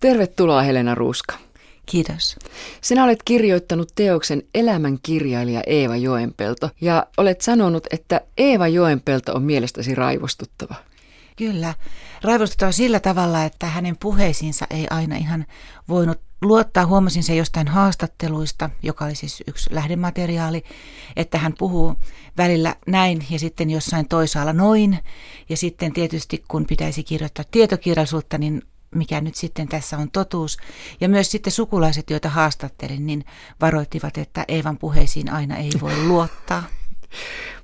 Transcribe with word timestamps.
Tervetuloa 0.00 0.62
Helena 0.62 0.94
Ruuska. 0.94 1.34
Kiitos. 1.86 2.36
Sinä 2.80 3.04
olet 3.04 3.22
kirjoittanut 3.24 3.92
teoksen 3.94 4.42
Elämän 4.54 4.98
kirjailija 5.02 5.62
Eeva 5.66 5.96
Joenpelto 5.96 6.70
ja 6.80 7.06
olet 7.16 7.40
sanonut, 7.40 7.86
että 7.90 8.20
Eeva 8.38 8.68
Joenpelto 8.68 9.32
on 9.32 9.42
mielestäsi 9.42 9.94
raivostuttava. 9.94 10.74
Kyllä. 11.36 11.74
Raivostuttava 12.22 12.72
sillä 12.72 13.00
tavalla, 13.00 13.44
että 13.44 13.66
hänen 13.66 13.96
puheisiinsa 13.96 14.66
ei 14.70 14.86
aina 14.90 15.16
ihan 15.16 15.46
voinut 15.88 16.20
luottaa. 16.42 16.86
Huomasin 16.86 17.22
se 17.22 17.34
jostain 17.34 17.68
haastatteluista, 17.68 18.70
joka 18.82 19.04
oli 19.04 19.14
siis 19.14 19.42
yksi 19.46 19.74
lähdemateriaali, 19.74 20.64
että 21.16 21.38
hän 21.38 21.54
puhuu 21.58 21.94
välillä 22.36 22.74
näin 22.86 23.26
ja 23.30 23.38
sitten 23.38 23.70
jossain 23.70 24.08
toisaalla 24.08 24.52
noin. 24.52 24.98
Ja 25.48 25.56
sitten 25.56 25.92
tietysti 25.92 26.44
kun 26.48 26.66
pitäisi 26.66 27.04
kirjoittaa 27.04 27.44
tietokirjallisuutta, 27.50 28.38
niin 28.38 28.62
mikä 28.96 29.20
nyt 29.20 29.34
sitten 29.34 29.68
tässä 29.68 29.98
on 29.98 30.10
totuus. 30.10 30.56
Ja 31.00 31.08
myös 31.08 31.30
sitten 31.30 31.52
sukulaiset, 31.52 32.10
joita 32.10 32.28
haastattelin, 32.28 33.06
niin 33.06 33.24
varoittivat, 33.60 34.18
että 34.18 34.44
Eevan 34.48 34.78
puheisiin 34.78 35.32
aina 35.32 35.56
ei 35.56 35.70
voi 35.80 35.96
luottaa. 36.08 36.62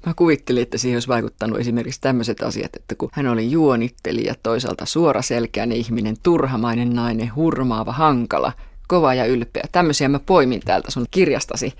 Mä 0.07 0.15
kuvittelin, 0.15 0.63
että 0.63 0.79
siihen 0.79 0.97
olisi 0.97 1.09
vaikuttanut 1.09 1.59
esimerkiksi 1.59 2.01
tämmöiset 2.01 2.43
asiat, 2.43 2.77
että 2.77 2.95
kun 2.95 3.09
hän 3.13 3.27
oli 3.27 3.51
juonittelija, 3.51 4.35
toisaalta 4.43 4.87
suoraselkäinen 4.87 5.79
ihminen, 5.79 6.17
turhamainen 6.23 6.95
nainen, 6.95 7.35
hurmaava, 7.35 7.93
hankala, 7.93 8.53
kova 8.89 9.15
ja 9.15 9.25
ylpeä. 9.25 9.65
Tämmöisiä 9.73 10.09
mä 10.09 10.19
poimin 10.19 10.61
täältä 10.61 10.91
sun 10.91 11.07
kirjastasi. 11.11 11.73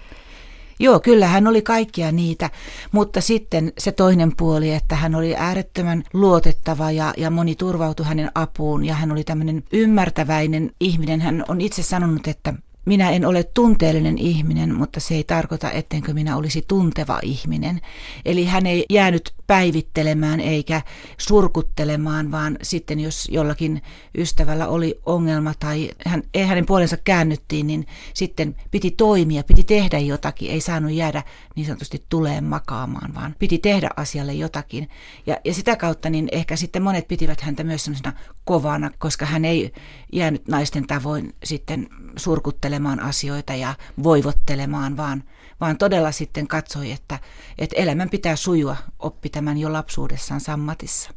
Joo, 0.79 1.01
kyllä 1.01 1.27
hän 1.27 1.47
oli 1.47 1.63
kaikkia 1.63 2.13
niitä, 2.13 2.51
mutta 2.93 3.21
sitten 3.21 3.73
se 3.79 3.93
toinen 3.93 4.33
puoli, 4.37 4.75
että 4.75 4.97
hän 4.97 5.15
oli 5.15 5.37
äärettömän 5.37 6.03
luotettava 6.13 6.91
ja, 6.91 7.15
ja 7.17 7.31
moni 7.31 7.55
turvautui 7.55 8.07
hänen 8.07 8.31
apuun 8.35 8.85
ja 8.85 8.95
hän 8.95 9.13
oli 9.13 9.25
tämmöinen 9.25 9.63
ymmärtäväinen 9.73 10.71
ihminen. 10.81 11.21
Hän 11.21 11.45
on 11.49 11.61
itse 11.61 11.83
sanonut, 11.83 12.29
että 12.29 12.55
minä 12.85 13.11
en 13.11 13.27
ole 13.27 13.43
tunteellinen 13.43 14.19
ihminen, 14.19 14.75
mutta 14.75 15.01
se 15.01 15.15
ei 15.15 15.25
tarkoita, 15.25 15.71
ettenkö 15.71 16.15
minä 16.15 16.37
olisi 16.37 16.65
tunteva 16.69 17.19
ihminen. 17.23 17.81
Eli 18.25 18.45
hän 18.45 18.67
ei 18.67 18.87
jäänyt 18.91 19.33
päivittelemään 19.53 20.41
eikä 20.41 20.83
surkuttelemaan, 21.19 22.31
vaan 22.31 22.59
sitten 22.63 23.01
jos 23.01 23.29
jollakin 23.33 23.83
ystävällä 24.19 24.69
oli 24.69 25.01
ongelma 25.07 25.55
tai 25.59 25.91
hän, 26.07 26.23
hänen 26.47 26.67
puolensa 26.67 26.97
käännyttiin, 26.97 27.67
niin 27.67 27.87
sitten 28.15 28.57
piti 28.71 28.91
toimia, 28.91 29.43
piti 29.43 29.65
tehdä 29.65 29.99
jotakin, 29.99 30.51
ei 30.51 30.61
saanut 30.61 30.93
jäädä 30.93 31.23
niin 31.57 31.67
sanotusti 31.67 32.05
tuleen 32.09 32.45
makaamaan, 32.45 33.15
vaan 33.15 33.35
piti 33.39 33.59
tehdä 33.59 33.89
asialle 33.97 34.33
jotakin. 34.33 34.89
Ja, 35.27 35.37
ja 35.45 35.55
sitä 35.55 35.77
kautta 35.77 36.11
niin 36.11 36.29
ehkä 36.33 36.57
sitten 36.57 36.83
monet 36.83 37.09
pitivät 37.09 37.41
häntä 37.41 37.65
myös 37.65 37.85
sellaisena 37.85 38.13
kovana, 38.45 38.91
koska 38.99 39.27
hän 39.27 39.45
ei 39.45 39.73
jäänyt 40.13 40.49
naisten 40.49 40.87
tavoin 40.87 41.35
sitten 41.45 41.89
surkuttelemaan 42.17 43.01
asioita 43.01 43.55
ja 43.55 43.75
voivottelemaan, 44.03 44.97
vaan, 44.97 45.25
vaan 45.63 45.79
todella 45.79 46.13
sitten 46.13 46.49
katsoi, 46.49 46.93
että, 46.93 47.19
että 47.59 47.77
elämän 47.77 48.11
pitää 48.11 48.37
sujua, 48.37 48.77
oppi 48.99 49.29
tämän 49.29 49.59
jo 49.59 49.73
lapsuudessaan 49.73 50.41
sammatissa. 50.41 51.11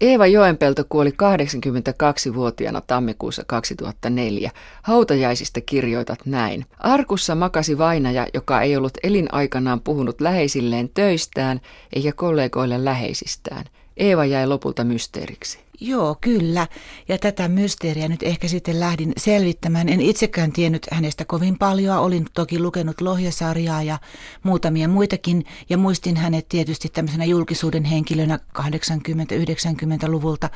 Eeva 0.00 0.26
Joenpelto 0.26 0.84
kuoli 0.88 1.10
82-vuotiaana 1.10 2.80
tammikuussa 2.80 3.42
2004. 3.46 4.50
Hautajaisista 4.82 5.60
kirjoitat 5.60 6.18
näin. 6.26 6.66
Arkussa 6.78 7.34
makasi 7.34 7.78
vainaja, 7.78 8.26
joka 8.34 8.62
ei 8.62 8.76
ollut 8.76 8.98
elinaikanaan 9.02 9.80
puhunut 9.80 10.20
läheisilleen 10.20 10.88
töistään 10.88 11.60
eikä 11.92 12.12
kollegoille 12.12 12.84
läheisistään. 12.84 13.64
Eeva 13.96 14.24
jäi 14.24 14.46
lopulta 14.46 14.84
mysteeriksi. 14.84 15.58
Joo, 15.80 16.16
kyllä. 16.20 16.66
Ja 17.08 17.18
tätä 17.18 17.48
mysteeriä 17.48 18.08
nyt 18.08 18.22
ehkä 18.22 18.48
sitten 18.48 18.80
lähdin 18.80 19.12
selvittämään. 19.16 19.88
En 19.88 20.00
itsekään 20.00 20.52
tiennyt 20.52 20.86
hänestä 20.90 21.24
kovin 21.24 21.58
paljon. 21.58 21.98
Olin 21.98 22.26
toki 22.34 22.58
lukenut 22.58 23.00
Lohjasarjaa 23.00 23.82
ja 23.82 23.98
muutamia 24.42 24.88
muitakin. 24.88 25.44
Ja 25.68 25.78
muistin 25.78 26.16
hänet 26.16 26.48
tietysti 26.48 26.88
tämmöisenä 26.88 27.24
julkisuuden 27.24 27.84
henkilönä 27.84 28.38
80-90-luvulta. 28.58 30.50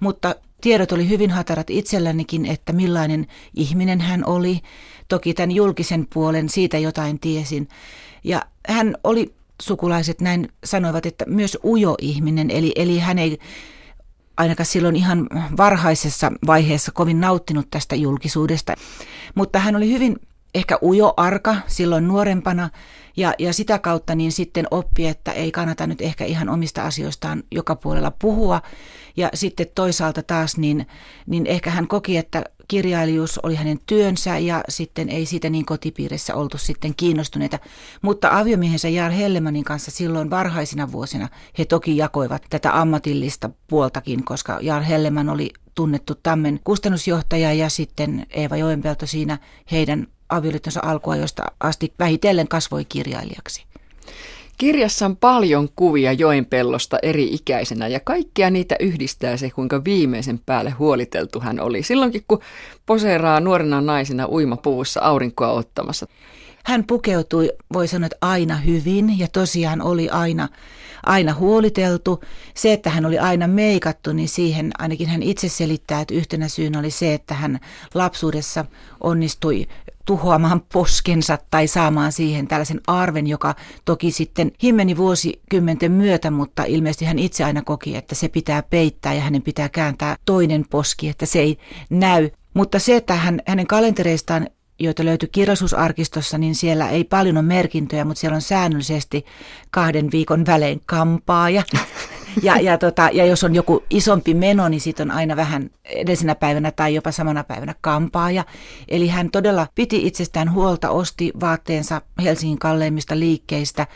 Mutta 0.00 0.34
tiedot 0.60 0.92
oli 0.92 1.08
hyvin 1.08 1.30
hatarat 1.30 1.70
itsellänikin, 1.70 2.46
että 2.46 2.72
millainen 2.72 3.26
ihminen 3.54 4.00
hän 4.00 4.26
oli. 4.26 4.60
Toki 5.08 5.34
tämän 5.34 5.50
julkisen 5.50 6.06
puolen 6.14 6.48
siitä 6.48 6.78
jotain 6.78 7.20
tiesin. 7.20 7.68
Ja 8.24 8.42
hän 8.68 8.96
oli 9.04 9.34
sukulaiset 9.66 10.20
näin 10.20 10.48
sanoivat, 10.64 11.06
että 11.06 11.24
myös 11.28 11.58
ujo 11.64 11.94
ihminen, 12.00 12.50
eli, 12.50 12.72
eli 12.76 12.98
hän 12.98 13.18
ei 13.18 13.38
ainakaan 14.36 14.66
silloin 14.66 14.96
ihan 14.96 15.26
varhaisessa 15.56 16.32
vaiheessa 16.46 16.92
kovin 16.92 17.20
nauttinut 17.20 17.66
tästä 17.70 17.96
julkisuudesta. 17.96 18.74
Mutta 19.34 19.58
hän 19.58 19.76
oli 19.76 19.92
hyvin 19.92 20.16
ehkä 20.54 20.78
ujo 20.82 21.14
arka 21.16 21.56
silloin 21.66 22.08
nuorempana 22.08 22.70
ja, 23.16 23.34
ja 23.38 23.52
sitä 23.52 23.78
kautta 23.78 24.14
niin 24.14 24.32
sitten 24.32 24.66
oppi, 24.70 25.06
että 25.06 25.32
ei 25.32 25.52
kannata 25.52 25.86
nyt 25.86 26.00
ehkä 26.00 26.24
ihan 26.24 26.48
omista 26.48 26.82
asioistaan 26.82 27.42
joka 27.50 27.76
puolella 27.76 28.10
puhua. 28.10 28.62
Ja 29.16 29.28
sitten 29.34 29.66
toisaalta 29.74 30.22
taas 30.22 30.56
niin, 30.56 30.86
niin 31.26 31.46
ehkä 31.46 31.70
hän 31.70 31.88
koki, 31.88 32.16
että 32.16 32.44
kirjailijuus 32.68 33.40
oli 33.42 33.54
hänen 33.54 33.78
työnsä 33.86 34.38
ja 34.38 34.64
sitten 34.68 35.08
ei 35.08 35.26
siitä 35.26 35.50
niin 35.50 35.64
kotipiirissä 35.64 36.34
oltu 36.34 36.58
sitten 36.58 36.94
kiinnostuneita. 36.96 37.58
Mutta 38.02 38.38
aviomiehensä 38.38 38.88
Jaar 38.88 39.12
Hellemanin 39.12 39.64
kanssa 39.64 39.90
silloin 39.90 40.30
varhaisina 40.30 40.92
vuosina 40.92 41.28
he 41.58 41.64
toki 41.64 41.96
jakoivat 41.96 42.42
tätä 42.50 42.80
ammatillista 42.80 43.50
puoltakin, 43.66 44.24
koska 44.24 44.58
Jaar 44.60 44.82
Helleman 44.82 45.28
oli 45.28 45.50
tunnettu 45.74 46.14
Tammen 46.22 46.60
kustannusjohtaja 46.64 47.52
ja 47.52 47.68
sitten 47.68 48.26
Eeva 48.30 48.56
Joenpelto 48.56 49.06
siinä 49.06 49.38
heidän 49.72 50.06
avioliittonsa 50.36 50.80
alkuajoista 50.82 51.42
asti 51.60 51.92
vähitellen 51.98 52.48
kasvoi 52.48 52.84
kirjailijaksi. 52.84 53.64
Kirjassa 54.58 55.06
on 55.06 55.16
paljon 55.16 55.68
kuvia 55.76 56.12
joenpellosta 56.12 56.98
eri 57.02 57.34
ikäisenä 57.34 57.88
ja 57.88 58.00
kaikkia 58.00 58.50
niitä 58.50 58.76
yhdistää 58.80 59.36
se, 59.36 59.50
kuinka 59.50 59.84
viimeisen 59.84 60.40
päälle 60.46 60.70
huoliteltu 60.70 61.40
hän 61.40 61.60
oli. 61.60 61.82
Silloinkin, 61.82 62.24
kun 62.28 62.40
poseeraa 62.86 63.40
nuorena 63.40 63.80
naisena 63.80 64.28
uimapuvussa 64.28 65.00
aurinkoa 65.00 65.48
ottamassa. 65.48 66.06
Hän 66.64 66.84
pukeutui, 66.84 67.52
voi 67.72 67.88
sanoa, 67.88 68.06
että 68.06 68.16
aina 68.20 68.56
hyvin 68.56 69.18
ja 69.18 69.28
tosiaan 69.28 69.82
oli 69.82 70.08
aina, 70.08 70.48
aina 71.06 71.34
huoliteltu. 71.34 72.20
Se, 72.54 72.72
että 72.72 72.90
hän 72.90 73.06
oli 73.06 73.18
aina 73.18 73.48
meikattu, 73.48 74.12
niin 74.12 74.28
siihen 74.28 74.70
ainakin 74.78 75.08
hän 75.08 75.22
itse 75.22 75.48
selittää, 75.48 76.00
että 76.00 76.14
yhtenä 76.14 76.48
syynä 76.48 76.78
oli 76.78 76.90
se, 76.90 77.14
että 77.14 77.34
hän 77.34 77.60
lapsuudessa 77.94 78.64
onnistui 79.00 79.66
tuhoamaan 80.04 80.62
poskensa 80.72 81.38
tai 81.50 81.66
saamaan 81.66 82.12
siihen 82.12 82.48
tällaisen 82.48 82.80
arven, 82.86 83.26
joka 83.26 83.54
toki 83.84 84.10
sitten 84.10 84.52
himmeni 84.62 84.96
vuosikymmenten 84.96 85.92
myötä, 85.92 86.30
mutta 86.30 86.64
ilmeisesti 86.64 87.04
hän 87.04 87.18
itse 87.18 87.44
aina 87.44 87.62
koki, 87.62 87.96
että 87.96 88.14
se 88.14 88.28
pitää 88.28 88.62
peittää 88.62 89.14
ja 89.14 89.20
hänen 89.20 89.42
pitää 89.42 89.68
kääntää 89.68 90.16
toinen 90.24 90.64
poski, 90.70 91.08
että 91.08 91.26
se 91.26 91.38
ei 91.38 91.58
näy. 91.90 92.30
Mutta 92.54 92.78
se, 92.78 92.96
että 92.96 93.14
hän, 93.14 93.40
hänen 93.46 93.66
kalentereistaan 93.66 94.48
joita 94.78 95.04
löytyi 95.04 95.28
kirjallisuusarkistossa, 95.32 96.38
niin 96.38 96.54
siellä 96.54 96.88
ei 96.88 97.04
paljon 97.04 97.36
ole 97.36 97.44
merkintöjä, 97.44 98.04
mutta 98.04 98.20
siellä 98.20 98.34
on 98.34 98.42
säännöllisesti 98.42 99.24
kahden 99.70 100.10
viikon 100.12 100.46
välein 100.46 100.80
kampaaja. 100.86 101.62
Ja, 102.42 102.60
ja, 102.60 102.78
tota, 102.78 103.08
ja 103.12 103.26
jos 103.26 103.44
on 103.44 103.54
joku 103.54 103.84
isompi 103.90 104.34
meno, 104.34 104.68
niin 104.68 104.80
sitten 104.80 105.10
on 105.10 105.16
aina 105.16 105.36
vähän 105.36 105.70
edellisenä 105.84 106.34
päivänä 106.34 106.70
tai 106.70 106.94
jopa 106.94 107.12
samana 107.12 107.44
päivänä 107.44 107.74
kampaaja. 107.80 108.44
Eli 108.88 109.08
hän 109.08 109.30
todella 109.30 109.66
piti 109.74 110.06
itsestään 110.06 110.52
huolta, 110.52 110.90
osti 110.90 111.32
vaatteensa 111.40 112.02
Helsingin 112.22 112.58
kalleimmista 112.58 113.18
liikkeistä. 113.18 113.86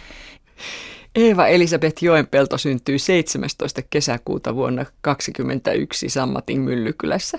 Eeva 1.15 1.47
Elisabeth 1.47 2.03
Joenpelto 2.03 2.59
syntyi 2.59 2.99
17. 2.99 3.83
kesäkuuta 3.91 4.55
vuonna 4.55 4.85
1921 4.85 6.09
Sammatin 6.09 6.61
Myllykylässä. 6.61 7.39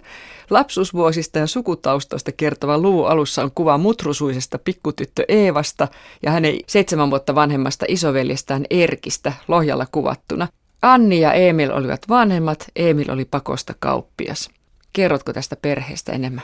Lapsuusvuosista 0.49 1.39
ja 1.39 1.47
sukutaustoista 1.47 2.31
kertova 2.31 2.78
luvun 2.78 3.09
alussa 3.09 3.43
on 3.43 3.52
kuva 3.55 3.78
mutrusuisesta 3.78 4.59
pikkutyttö 4.59 5.25
Eevasta 5.28 5.87
ja 6.23 6.31
hänen 6.31 6.55
seitsemän 6.67 7.09
vuotta 7.09 7.35
vanhemmasta 7.35 7.85
isoveljestään 7.87 8.66
Erkistä 8.69 9.34
Lohjalla 9.47 9.85
kuvattuna. 9.91 10.47
Anni 10.81 11.20
ja 11.20 11.34
Emil 11.34 11.72
olivat 11.72 12.09
vanhemmat, 12.09 12.67
Emil 12.76 13.11
oli 13.11 13.26
pakosta 13.26 13.73
kauppias. 13.79 14.49
Kerrotko 14.93 15.34
tästä 15.34 15.55
perheestä 15.55 16.11
enemmän? 16.11 16.43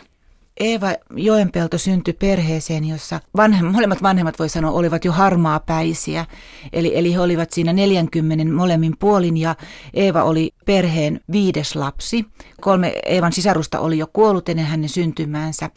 Eeva 0.60 0.88
Joenpelto 1.16 1.78
syntyi 1.78 2.14
perheeseen, 2.14 2.86
jossa 2.86 3.20
vanhem, 3.38 3.66
molemmat 3.66 4.04
vanhemmat 4.04 4.40
voi 4.40 4.50
sanoa 4.50 4.72
olivat 4.72 5.06
jo 5.06 5.12
harmaapäisiä. 5.12 6.26
Eli, 6.74 6.98
eli 6.98 7.14
he 7.14 7.20
olivat 7.20 7.52
siinä 7.52 7.74
40 7.74 8.54
molemmin 8.54 8.94
puolin 9.00 9.38
ja 9.38 9.56
Eeva 9.94 10.24
oli 10.24 10.52
perheen 10.66 11.20
viides 11.32 11.76
lapsi. 11.76 12.26
Kolme 12.62 12.94
Eevan 13.06 13.34
sisarusta 13.34 13.80
oli 13.80 13.98
jo 13.98 14.08
kuollut 14.14 14.50
ennen 14.50 14.66
hänen 14.66 14.90
syntymäänsä. 14.90 15.70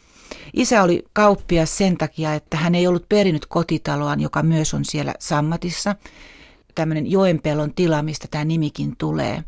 Isä 0.53 0.83
oli 0.83 1.03
kauppias 1.13 1.77
sen 1.77 1.97
takia, 1.97 2.33
että 2.33 2.57
hän 2.57 2.75
ei 2.75 2.87
ollut 2.87 3.09
perinyt 3.09 3.45
kotitaloaan, 3.45 4.19
joka 4.19 4.43
myös 4.43 4.73
on 4.73 4.85
siellä 4.85 5.13
Sammatissa. 5.19 5.95
Tämmöinen 6.75 7.11
Joenpelon 7.11 7.73
tila, 7.73 8.01
mistä 8.01 8.27
tämä 8.31 8.45
nimikin 8.45 8.95
tulee. 8.97 9.43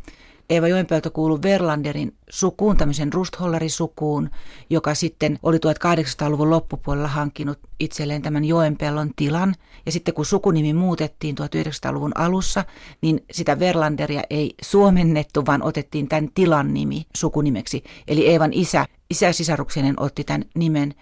Eeva 0.51 0.67
Joenpelto 0.67 1.11
kuului 1.11 1.41
Verlanderin 1.41 2.15
sukuun, 2.29 2.77
tämmöisen 2.77 3.13
Rusthollerisukuun, 3.13 4.29
joka 4.69 4.95
sitten 4.95 5.39
oli 5.43 5.57
1800-luvun 5.57 6.49
loppupuolella 6.49 7.07
hankkinut 7.07 7.59
itselleen 7.79 8.21
tämän 8.21 8.45
Joenpellon 8.45 9.11
tilan. 9.15 9.55
Ja 9.85 9.91
sitten 9.91 10.13
kun 10.13 10.25
sukunimi 10.25 10.73
muutettiin 10.73 11.35
1900-luvun 11.39 12.11
alussa, 12.15 12.65
niin 13.01 13.23
sitä 13.31 13.59
Verlanderia 13.59 14.21
ei 14.29 14.53
suomennettu, 14.61 15.45
vaan 15.45 15.63
otettiin 15.63 16.07
tämän 16.07 16.29
tilan 16.33 16.73
nimi 16.73 17.05
sukunimeksi. 17.17 17.83
Eli 18.07 18.27
Eevan 18.27 18.53
isä, 18.53 18.85
isä 19.09 19.31
sisaruksenen 19.31 19.99
otti 19.99 20.23
tämän 20.23 20.45
nimen. 20.55 20.93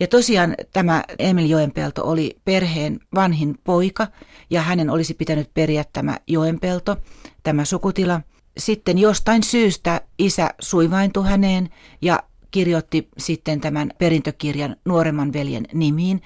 Ja 0.00 0.06
tosiaan 0.06 0.54
tämä 0.72 1.04
Emil 1.18 1.50
Joenpelto 1.50 2.10
oli 2.10 2.36
perheen 2.44 3.00
vanhin 3.14 3.54
poika 3.64 4.06
ja 4.50 4.62
hänen 4.62 4.90
olisi 4.90 5.14
pitänyt 5.14 5.50
periä 5.54 5.84
tämä 5.92 6.16
Joenpelto, 6.26 6.96
tämä 7.42 7.64
sukutila. 7.64 8.20
Sitten 8.58 8.98
jostain 8.98 9.42
syystä 9.42 10.00
isä 10.18 10.50
suivaintui 10.60 11.28
häneen 11.28 11.68
ja 12.02 12.22
kirjoitti 12.50 13.08
sitten 13.18 13.60
tämän 13.60 13.90
perintökirjan 13.98 14.76
nuoremman 14.84 15.32
veljen 15.32 15.66
nimiin. 15.72 16.22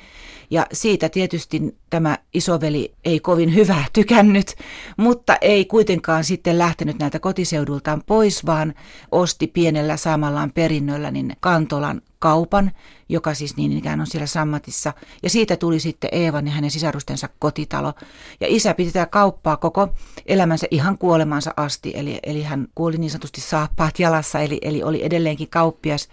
Ja 0.50 0.67
siitä 0.73 1.09
tietysti 1.09 1.76
tämä 1.91 2.19
isoveli 2.35 2.94
ei 3.05 3.20
kovin 3.20 3.55
hyvää 3.55 3.85
tykännyt, 3.93 4.55
mutta 4.97 5.37
ei 5.41 5.65
kuitenkaan 5.65 6.25
sitten 6.25 6.59
lähtenyt 6.59 6.99
näiltä 6.99 7.19
kotiseudultaan 7.19 8.03
pois, 8.06 8.47
vaan 8.47 8.75
osti 9.11 9.47
pienellä 9.47 9.97
saamallaan 9.97 10.53
perinnöllä 10.53 11.11
niin 11.11 11.37
Kantolan 11.41 12.03
kaupan, 12.19 12.73
joka 13.09 13.35
siis 13.35 13.56
niin 13.56 13.73
ikään 13.73 14.00
on 14.00 14.06
siellä 14.06 14.26
Sammatissa. 14.26 14.93
Ja 15.23 15.31
siitä 15.31 15.56
tuli 15.56 15.81
sitten 15.81 16.11
Eevan 16.12 16.47
ja 16.47 16.53
hänen 16.53 16.70
sisarustensa 16.70 17.29
kotitalo. 17.38 17.93
Ja 18.41 18.47
isä 18.50 18.75
piti 18.75 18.93
tätä 18.93 19.06
kauppaa 19.06 19.56
koko 19.56 19.88
elämänsä 20.26 20.67
ihan 20.70 20.99
kuolemansa 20.99 21.55
asti, 21.56 21.93
eli, 21.97 22.19
eli 22.23 22.43
hän 22.43 22.69
kuoli 22.75 22.97
niin 22.97 23.11
sanotusti 23.11 23.41
saappaat 23.41 23.99
jalassa, 23.99 24.41
eli, 24.41 24.59
eli 24.62 24.82
oli 24.82 25.05
edelleenkin 25.05 25.50
kauppias. 25.50 26.09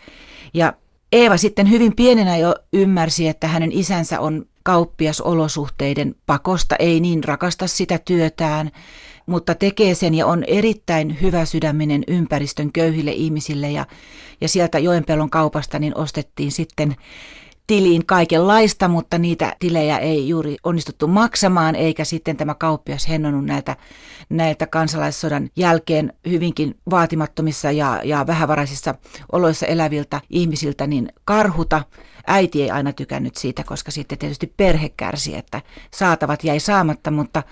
Ja 0.53 0.73
Eeva 1.11 1.37
sitten 1.37 1.69
hyvin 1.69 1.95
pienenä 1.95 2.37
jo 2.37 2.55
ymmärsi, 2.73 3.27
että 3.27 3.47
hänen 3.47 3.71
isänsä 3.71 4.19
on 4.19 4.45
kauppias 4.63 5.21
olosuhteiden 5.21 6.15
pakosta, 6.25 6.75
ei 6.79 6.99
niin 6.99 7.23
rakasta 7.23 7.67
sitä 7.67 7.97
työtään, 7.97 8.71
mutta 9.25 9.55
tekee 9.55 9.95
sen 9.95 10.13
ja 10.13 10.25
on 10.25 10.43
erittäin 10.43 11.21
hyvä 11.21 11.45
sydäminen 11.45 12.03
ympäristön 12.07 12.71
köyhille 12.71 13.11
ihmisille 13.11 13.71
ja, 13.71 13.85
ja 14.41 14.47
sieltä 14.47 14.79
Joenpelon 14.79 15.29
kaupasta 15.29 15.79
niin 15.79 15.97
ostettiin 15.97 16.51
sitten 16.51 16.95
tiliin 17.67 18.05
kaikenlaista, 18.05 18.87
mutta 18.87 19.17
niitä 19.17 19.55
tilejä 19.59 19.97
ei 19.97 20.29
juuri 20.29 20.57
onnistuttu 20.63 21.07
maksamaan, 21.07 21.75
eikä 21.75 22.05
sitten 22.05 22.37
tämä 22.37 22.55
kauppias 22.55 23.09
hennonut 23.09 23.45
näiltä, 23.45 23.75
näiltä 24.29 24.67
kansalaissodan 24.67 25.49
jälkeen 25.55 26.13
hyvinkin 26.29 26.77
vaatimattomissa 26.89 27.71
ja, 27.71 28.01
ja 28.03 28.27
vähävaraisissa 28.27 28.95
oloissa 29.31 29.65
eläviltä 29.65 30.21
ihmisiltä 30.29 30.87
niin 30.87 31.09
karhuta. 31.25 31.83
Äiti 32.27 32.63
ei 32.63 32.71
aina 32.71 32.93
tykännyt 32.93 33.35
siitä, 33.35 33.63
koska 33.63 33.91
sitten 33.91 34.17
tietysti 34.17 34.53
perhe 34.57 34.89
kärsi, 34.97 35.35
että 35.35 35.61
saatavat 35.93 36.43
jäi 36.43 36.59
saamatta, 36.59 37.11
mutta, 37.11 37.43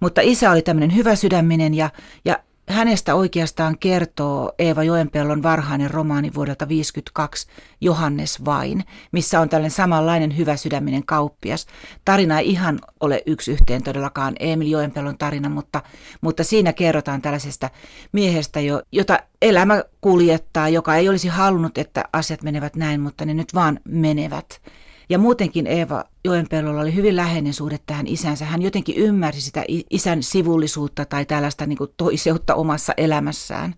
mutta 0.00 0.20
isä 0.20 0.50
oli 0.50 0.62
tämmöinen 0.62 0.96
hyvä 0.96 1.14
sydäminen 1.16 1.74
ja, 1.74 1.90
ja 2.24 2.38
hänestä 2.68 3.14
oikeastaan 3.14 3.78
kertoo 3.78 4.52
Eeva 4.58 4.82
Joenpellon 4.82 5.42
varhainen 5.42 5.90
romaani 5.90 6.34
vuodelta 6.34 6.66
1952 6.66 7.46
Johannes 7.80 8.44
vain, 8.44 8.84
missä 9.12 9.40
on 9.40 9.48
tällainen 9.48 9.70
samanlainen 9.70 10.36
hyvä 10.36 10.56
sydäminen 10.56 11.06
kauppias. 11.06 11.66
Tarina 12.04 12.38
ei 12.38 12.50
ihan 12.50 12.78
ole 13.00 13.22
yksi 13.26 13.52
yhteen 13.52 13.82
todellakaan 13.82 14.34
Emil 14.40 14.70
Joenpellon 14.70 15.18
tarina, 15.18 15.48
mutta, 15.48 15.82
mutta 16.20 16.44
siinä 16.44 16.72
kerrotaan 16.72 17.22
tällaisesta 17.22 17.70
miehestä, 18.12 18.60
jo, 18.60 18.82
jota 18.92 19.18
elämä 19.42 19.84
kuljettaa, 20.00 20.68
joka 20.68 20.96
ei 20.96 21.08
olisi 21.08 21.28
halunnut, 21.28 21.78
että 21.78 22.04
asiat 22.12 22.42
menevät 22.42 22.76
näin, 22.76 23.00
mutta 23.00 23.24
ne 23.24 23.34
nyt 23.34 23.54
vaan 23.54 23.80
menevät. 23.84 24.60
Ja 25.08 25.18
muutenkin 25.18 25.66
Eeva 25.66 26.04
Joenpellolla 26.24 26.80
oli 26.80 26.94
hyvin 26.94 27.16
läheinen 27.16 27.54
suhde 27.54 27.78
tähän 27.86 28.06
isänsä. 28.06 28.44
Hän 28.44 28.62
jotenkin 28.62 28.96
ymmärsi 28.96 29.40
sitä 29.40 29.64
isän 29.90 30.22
sivullisuutta 30.22 31.04
tai 31.04 31.24
tällaista 31.24 31.66
niin 31.66 31.78
toiseutta 31.96 32.54
omassa 32.54 32.92
elämässään 32.96 33.74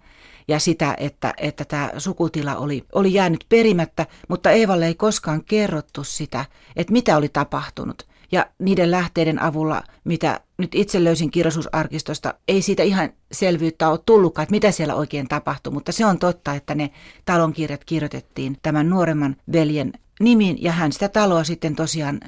ja 0.49 0.59
sitä, 0.59 0.95
että, 0.99 1.35
että 1.37 1.65
tämä 1.65 1.91
sukutila 1.99 2.57
oli, 2.57 2.85
oli 2.93 3.15
jäänyt 3.15 3.47
perimättä, 3.49 4.07
mutta 4.29 4.51
Eevalle 4.51 4.87
ei 4.87 4.95
koskaan 4.95 5.45
kerrottu 5.45 6.05
sitä, 6.05 6.45
että 6.77 6.93
mitä 6.93 7.17
oli 7.17 7.29
tapahtunut. 7.29 8.07
Ja 8.33 8.47
niiden 8.59 8.91
lähteiden 8.91 9.43
avulla, 9.43 9.83
mitä 10.05 10.41
nyt 10.59 10.75
itse 10.75 11.05
löysin 11.05 11.31
kirjallisuusarkistosta, 11.31 12.35
ei 12.49 12.63
siitä 12.63 12.83
ihan 12.83 13.11
selvyyttä 13.33 13.89
ole 13.89 13.99
tullutkaan, 14.07 14.43
että 14.43 14.51
mitä 14.51 14.71
siellä 14.71 14.95
oikein 14.95 15.29
tapahtui, 15.29 15.73
mutta 15.73 15.93
se 15.93 16.07
on 16.07 16.19
totta, 16.19 16.55
että 16.55 16.75
ne 16.75 16.91
talonkirjat 17.25 17.85
kirjoitettiin 17.85 18.57
tämän 18.63 18.91
nuoremman 18.91 19.37
veljen 19.53 19.93
nimin 20.21 20.63
ja 20.63 20.73
hän 20.73 20.93
sitä 20.93 21.09
taloa 21.09 21.45
sitten 21.45 21.77
tosiaan 21.77 22.21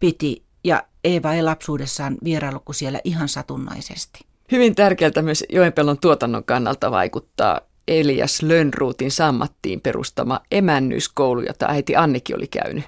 piti 0.00 0.42
ja 0.64 0.82
Eeva 1.04 1.32
ei 1.32 1.42
lapsuudessaan 1.42 2.16
vierailu 2.24 2.62
siellä 2.72 3.00
ihan 3.04 3.28
satunnaisesti. 3.28 4.20
Hyvin 4.52 4.74
tärkeältä 4.74 5.22
myös 5.22 5.44
Joenpellon 5.48 5.98
tuotannon 5.98 6.44
kannalta 6.44 6.90
vaikuttaa 6.90 7.60
Elias 7.88 8.42
Lönnruutin 8.42 9.10
sammattiin 9.10 9.80
perustama 9.80 10.40
emännyyskoulu, 10.50 11.40
jota 11.40 11.66
äiti 11.66 11.96
Annikin 11.96 12.36
oli 12.36 12.46
käynyt. 12.46 12.84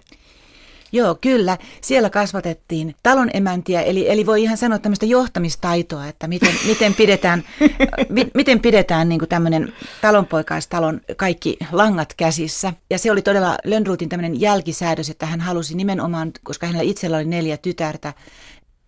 Joo, 0.94 1.18
kyllä. 1.20 1.58
Siellä 1.80 2.10
kasvatettiin 2.10 2.94
talon 3.02 3.30
emäntiä, 3.34 3.82
eli, 3.82 4.10
eli 4.10 4.26
voi 4.26 4.42
ihan 4.42 4.56
sanoa 4.56 4.78
tämmöistä 4.78 5.06
johtamistaitoa, 5.06 6.06
että 6.06 6.26
miten, 6.26 6.54
miten 6.66 6.94
pidetään, 6.94 7.44
mi, 8.08 8.30
miten 8.34 8.60
pidetään 8.60 9.08
niin 9.08 9.20
tämmöinen 9.28 9.72
talonpoikaistalon 10.00 11.00
kaikki 11.16 11.56
langat 11.72 12.14
käsissä. 12.16 12.72
Ja 12.90 12.98
se 12.98 13.10
oli 13.10 13.22
todella 13.22 13.58
Lönnruutin 13.64 14.08
tämmöinen 14.08 14.40
jälkisäädös, 14.40 15.10
että 15.10 15.26
hän 15.26 15.40
halusi 15.40 15.76
nimenomaan, 15.76 16.32
koska 16.44 16.66
hänellä 16.66 16.90
itsellä 16.90 17.16
oli 17.16 17.24
neljä 17.24 17.56
tytärtä, 17.56 18.12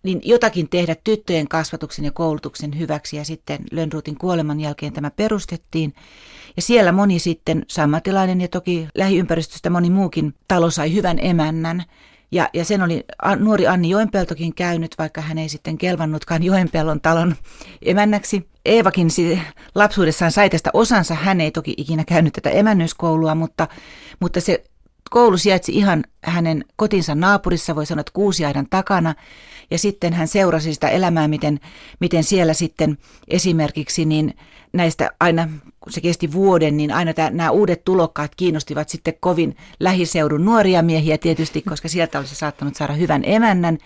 niin 0.07 0.21
jotakin 0.23 0.69
tehdä 0.69 0.95
tyttöjen 1.03 1.47
kasvatuksen 1.47 2.05
ja 2.05 2.11
koulutuksen 2.11 2.79
hyväksi. 2.79 3.17
Ja 3.17 3.25
sitten 3.25 3.59
Lönnruutin 3.71 4.17
kuoleman 4.17 4.59
jälkeen 4.59 4.93
tämä 4.93 5.11
perustettiin. 5.11 5.93
Ja 6.55 6.61
siellä 6.61 6.91
moni 6.91 7.19
sitten 7.19 7.65
sammatilainen 7.67 8.41
ja 8.41 8.47
toki 8.47 8.87
lähiympäristöstä 8.95 9.69
moni 9.69 9.89
muukin 9.89 10.33
talo 10.47 10.71
sai 10.71 10.93
hyvän 10.93 11.17
emännän. 11.21 11.83
Ja, 12.31 12.49
ja 12.53 12.65
sen 12.65 12.81
oli 12.81 13.03
nuori 13.39 13.67
Anni 13.67 13.89
Joenpeltokin 13.89 14.55
käynyt, 14.55 14.95
vaikka 14.97 15.21
hän 15.21 15.37
ei 15.37 15.49
sitten 15.49 15.77
kelvannutkaan 15.77 16.43
Joenpellon 16.43 17.01
talon 17.01 17.35
emännäksi. 17.81 18.47
Eevakin 18.65 19.07
lapsuudessaan 19.75 20.31
sai 20.31 20.49
tästä 20.49 20.69
osansa. 20.73 21.15
Hän 21.15 21.41
ei 21.41 21.51
toki 21.51 21.73
ikinä 21.77 22.03
käynyt 22.05 22.33
tätä 22.33 22.49
emännyyskoulua, 22.49 23.35
mutta, 23.35 23.67
mutta 24.19 24.41
se 24.41 24.63
koulu 25.09 25.37
sijaitsi 25.37 25.71
ihan 25.71 26.03
hänen 26.23 26.65
kotinsa 26.75 27.15
naapurissa, 27.15 27.75
voi 27.75 27.85
sanoa, 27.85 27.99
että 27.99 28.13
kuusiaidan 28.13 28.67
takana. 28.69 29.15
Ja 29.71 29.79
sitten 29.79 30.13
hän 30.13 30.27
seurasi 30.27 30.73
sitä 30.73 30.89
elämää, 30.89 31.27
miten, 31.27 31.59
miten 31.99 32.23
siellä 32.23 32.53
sitten 32.53 32.97
esimerkiksi 33.27 34.05
niin 34.05 34.33
näistä 34.73 35.11
aina, 35.19 35.49
kun 35.79 35.93
se 35.93 36.01
kesti 36.01 36.33
vuoden, 36.33 36.77
niin 36.77 36.91
aina 36.91 37.13
tämä, 37.13 37.29
nämä 37.29 37.51
uudet 37.51 37.83
tulokkaat 37.83 38.35
kiinnostivat 38.35 38.89
sitten 38.89 39.13
kovin 39.19 39.57
lähiseudun 39.79 40.45
nuoria 40.45 40.81
miehiä 40.81 41.17
tietysti, 41.17 41.61
koska 41.61 41.87
sieltä 41.87 42.19
olisi 42.19 42.35
saattanut 42.35 42.75
saada 42.75 42.93
hyvän 42.93 43.21
emännän. 43.25 43.77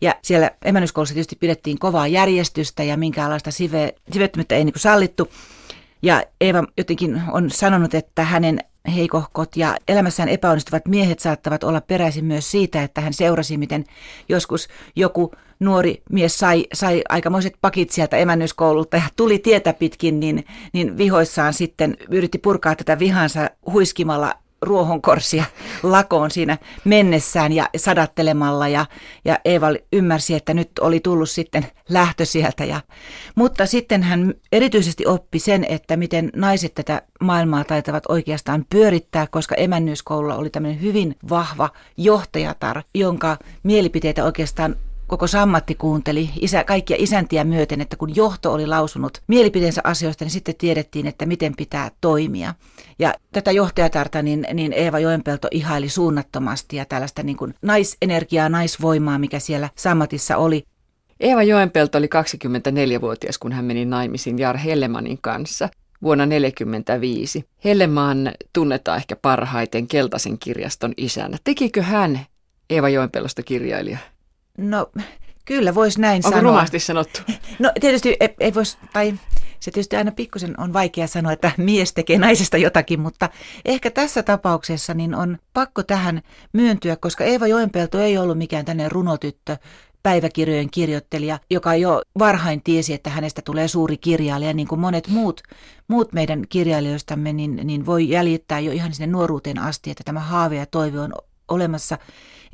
Ja 0.00 0.14
siellä 0.22 0.50
emännyskoulussa 0.64 1.14
tietysti 1.14 1.36
pidettiin 1.36 1.78
kovaa 1.78 2.06
järjestystä 2.06 2.82
ja 2.82 2.96
minkäänlaista 2.96 3.50
sive, 3.50 3.94
sivettömyyttä 4.12 4.54
ei 4.54 4.64
niin 4.64 4.74
sallittu. 4.76 5.28
Ja 6.02 6.22
Eeva 6.40 6.64
jotenkin 6.78 7.22
on 7.32 7.50
sanonut, 7.50 7.94
että 7.94 8.24
hänen 8.24 8.60
heikohkot 8.88 9.56
ja 9.56 9.76
elämässään 9.88 10.28
epäonnistuvat 10.28 10.86
miehet 10.88 11.20
saattavat 11.20 11.64
olla 11.64 11.80
peräisin 11.80 12.24
myös 12.24 12.50
siitä, 12.50 12.82
että 12.82 13.00
hän 13.00 13.12
seurasi, 13.12 13.56
miten 13.56 13.84
joskus 14.28 14.68
joku 14.96 15.32
nuori 15.60 16.02
mies 16.10 16.38
sai, 16.38 16.66
sai 16.72 17.02
aikamoiset 17.08 17.54
pakit 17.60 17.90
sieltä 17.90 18.16
emännyyskoululta 18.16 18.96
ja 18.96 19.02
tuli 19.16 19.38
tietä 19.38 19.72
pitkin, 19.72 20.20
niin, 20.20 20.44
niin 20.72 20.98
vihoissaan 20.98 21.54
sitten 21.54 21.96
yritti 22.10 22.38
purkaa 22.38 22.76
tätä 22.76 22.98
vihansa 22.98 23.50
huiskimalla 23.72 24.34
ruohonkorsia 24.64 25.44
lakoon 25.82 26.30
siinä 26.30 26.58
mennessään 26.84 27.52
ja 27.52 27.68
sadattelemalla 27.76 28.68
ja, 28.68 28.86
ja 29.24 29.38
Eeva 29.44 29.66
ymmärsi, 29.92 30.34
että 30.34 30.54
nyt 30.54 30.70
oli 30.80 31.00
tullut 31.00 31.30
sitten 31.30 31.66
lähtö 31.88 32.24
sieltä. 32.24 32.64
Ja, 32.64 32.80
mutta 33.34 33.66
sitten 33.66 34.02
hän 34.02 34.34
erityisesti 34.52 35.06
oppi 35.06 35.38
sen, 35.38 35.66
että 35.68 35.96
miten 35.96 36.30
naiset 36.36 36.74
tätä 36.74 37.02
maailmaa 37.20 37.64
taitavat 37.64 38.04
oikeastaan 38.08 38.64
pyörittää, 38.70 39.26
koska 39.26 39.54
emännyyskoululla 39.54 40.36
oli 40.36 40.50
tämmöinen 40.50 40.82
hyvin 40.82 41.16
vahva 41.28 41.70
johtajatar, 41.96 42.82
jonka 42.94 43.36
mielipiteitä 43.62 44.24
oikeastaan 44.24 44.76
koko 45.06 45.26
sammatti 45.26 45.74
kuunteli 45.74 46.30
isä, 46.40 46.64
kaikkia 46.64 46.96
isäntiä 47.00 47.44
myöten, 47.44 47.80
että 47.80 47.96
kun 47.96 48.16
johto 48.16 48.52
oli 48.52 48.66
lausunut 48.66 49.22
mielipiteensä 49.28 49.80
asioista, 49.84 50.24
niin 50.24 50.30
sitten 50.30 50.54
tiedettiin, 50.58 51.06
että 51.06 51.26
miten 51.26 51.56
pitää 51.56 51.90
toimia. 52.00 52.54
Ja 52.98 53.14
tätä 53.32 53.52
johtajatarta 53.52 54.22
niin, 54.22 54.46
niin 54.54 54.72
Eeva 54.72 54.98
Joenpelto 54.98 55.48
ihaili 55.50 55.88
suunnattomasti 55.88 56.76
ja 56.76 56.84
tällaista 56.84 57.22
niin 57.22 57.36
kuin 57.36 57.54
naisenergiaa, 57.62 58.48
naisvoimaa, 58.48 59.18
mikä 59.18 59.38
siellä 59.38 59.68
sammatissa 59.76 60.36
oli. 60.36 60.64
Eeva 61.20 61.42
Joenpelto 61.42 61.98
oli 61.98 62.06
24-vuotias, 62.06 63.38
kun 63.38 63.52
hän 63.52 63.64
meni 63.64 63.84
naimisiin 63.84 64.38
Jar 64.38 64.56
Hellemanin 64.56 65.18
kanssa 65.20 65.68
vuonna 66.02 66.24
1945. 66.24 67.44
Hellemaan 67.64 68.32
tunnetaan 68.52 68.98
ehkä 68.98 69.16
parhaiten 69.16 69.86
Keltaisen 69.86 70.38
kirjaston 70.38 70.92
isänä. 70.96 71.38
Tekikö 71.44 71.82
hän 71.82 72.20
Eeva 72.70 72.88
Joenpelosta 72.88 73.42
kirjailija? 73.42 73.98
No 74.58 74.90
kyllä 75.44 75.74
voisi 75.74 76.00
näin 76.00 76.26
Onko 76.26 76.36
sanoa. 76.36 76.50
rumasti 76.50 76.80
sanottu? 76.80 77.20
No 77.58 77.72
tietysti 77.80 78.16
ei, 78.20 78.34
ei 78.40 78.54
voisi, 78.54 78.78
tai 78.92 79.14
se 79.60 79.70
tietysti 79.70 79.96
aina 79.96 80.12
pikkusen 80.12 80.60
on 80.60 80.72
vaikea 80.72 81.06
sanoa, 81.06 81.32
että 81.32 81.52
mies 81.56 81.92
tekee 81.92 82.18
naisesta 82.18 82.56
jotakin, 82.56 83.00
mutta 83.00 83.28
ehkä 83.64 83.90
tässä 83.90 84.22
tapauksessa 84.22 84.94
niin 84.94 85.14
on 85.14 85.38
pakko 85.52 85.82
tähän 85.82 86.22
myöntyä, 86.52 86.96
koska 86.96 87.24
Eeva 87.24 87.46
Joenpelto 87.46 87.98
ei 87.98 88.18
ollut 88.18 88.38
mikään 88.38 88.64
tänne 88.64 88.88
runotyttö, 88.88 89.56
päiväkirjojen 90.02 90.70
kirjoittelija, 90.70 91.38
joka 91.50 91.74
jo 91.74 92.02
varhain 92.18 92.62
tiesi, 92.62 92.94
että 92.94 93.10
hänestä 93.10 93.42
tulee 93.42 93.68
suuri 93.68 93.96
kirjailija, 93.96 94.52
niin 94.52 94.68
kuin 94.68 94.80
monet 94.80 95.08
muut, 95.08 95.40
muut 95.88 96.12
meidän 96.12 96.44
kirjailijoistamme, 96.48 97.32
niin, 97.32 97.60
niin 97.64 97.86
voi 97.86 98.08
jäljittää 98.08 98.60
jo 98.60 98.72
ihan 98.72 98.94
sinne 98.94 99.12
nuoruuteen 99.12 99.58
asti, 99.58 99.90
että 99.90 100.04
tämä 100.04 100.20
haave 100.20 100.56
ja 100.56 100.66
toive 100.66 101.00
on 101.00 101.12
olemassa. 101.48 101.98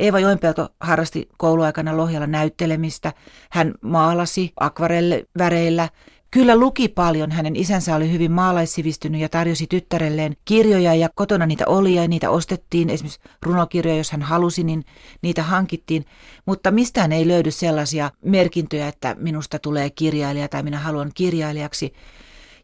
Eeva 0.01 0.21
Joenpelto 0.21 0.69
harrasti 0.81 1.29
kouluaikana 1.39 1.97
Lohjalla 1.97 2.27
näyttelemistä. 2.27 3.13
Hän 3.51 3.75
maalasi 3.83 4.53
akvarelleväreillä. 4.61 5.89
Kyllä 6.31 6.57
luki 6.57 6.89
paljon. 6.89 7.31
Hänen 7.31 7.57
isänsä 7.57 7.97
oli 7.97 8.13
hyvin 8.13 8.33
maalaissivistynyt 8.33 9.21
ja 9.21 9.29
tarjosi 9.29 9.67
tyttärelleen 9.67 10.37
kirjoja 10.45 10.95
ja 10.95 11.09
kotona 11.15 11.47
niitä 11.47 11.65
oli 11.67 11.95
ja 11.95 12.09
niitä 12.09 12.31
ostettiin. 12.31 12.91
Esimerkiksi 12.91 13.21
runokirjoja, 13.43 13.99
jos 13.99 14.11
hän 14.11 14.23
halusi, 14.23 14.65
niin 14.65 14.85
niitä 15.23 15.43
hankittiin. 15.43 16.05
Mutta 16.47 16.71
mistään 16.71 17.13
ei 17.13 17.29
löydy 17.29 17.51
sellaisia 17.51 18.11
merkintöjä, 18.25 18.89
että 18.89 19.17
minusta 19.19 19.59
tulee 19.59 19.91
kirjailija 19.91 20.49
tai 20.49 20.63
minä 20.63 20.79
haluan 20.79 21.11
kirjailijaksi. 21.15 21.93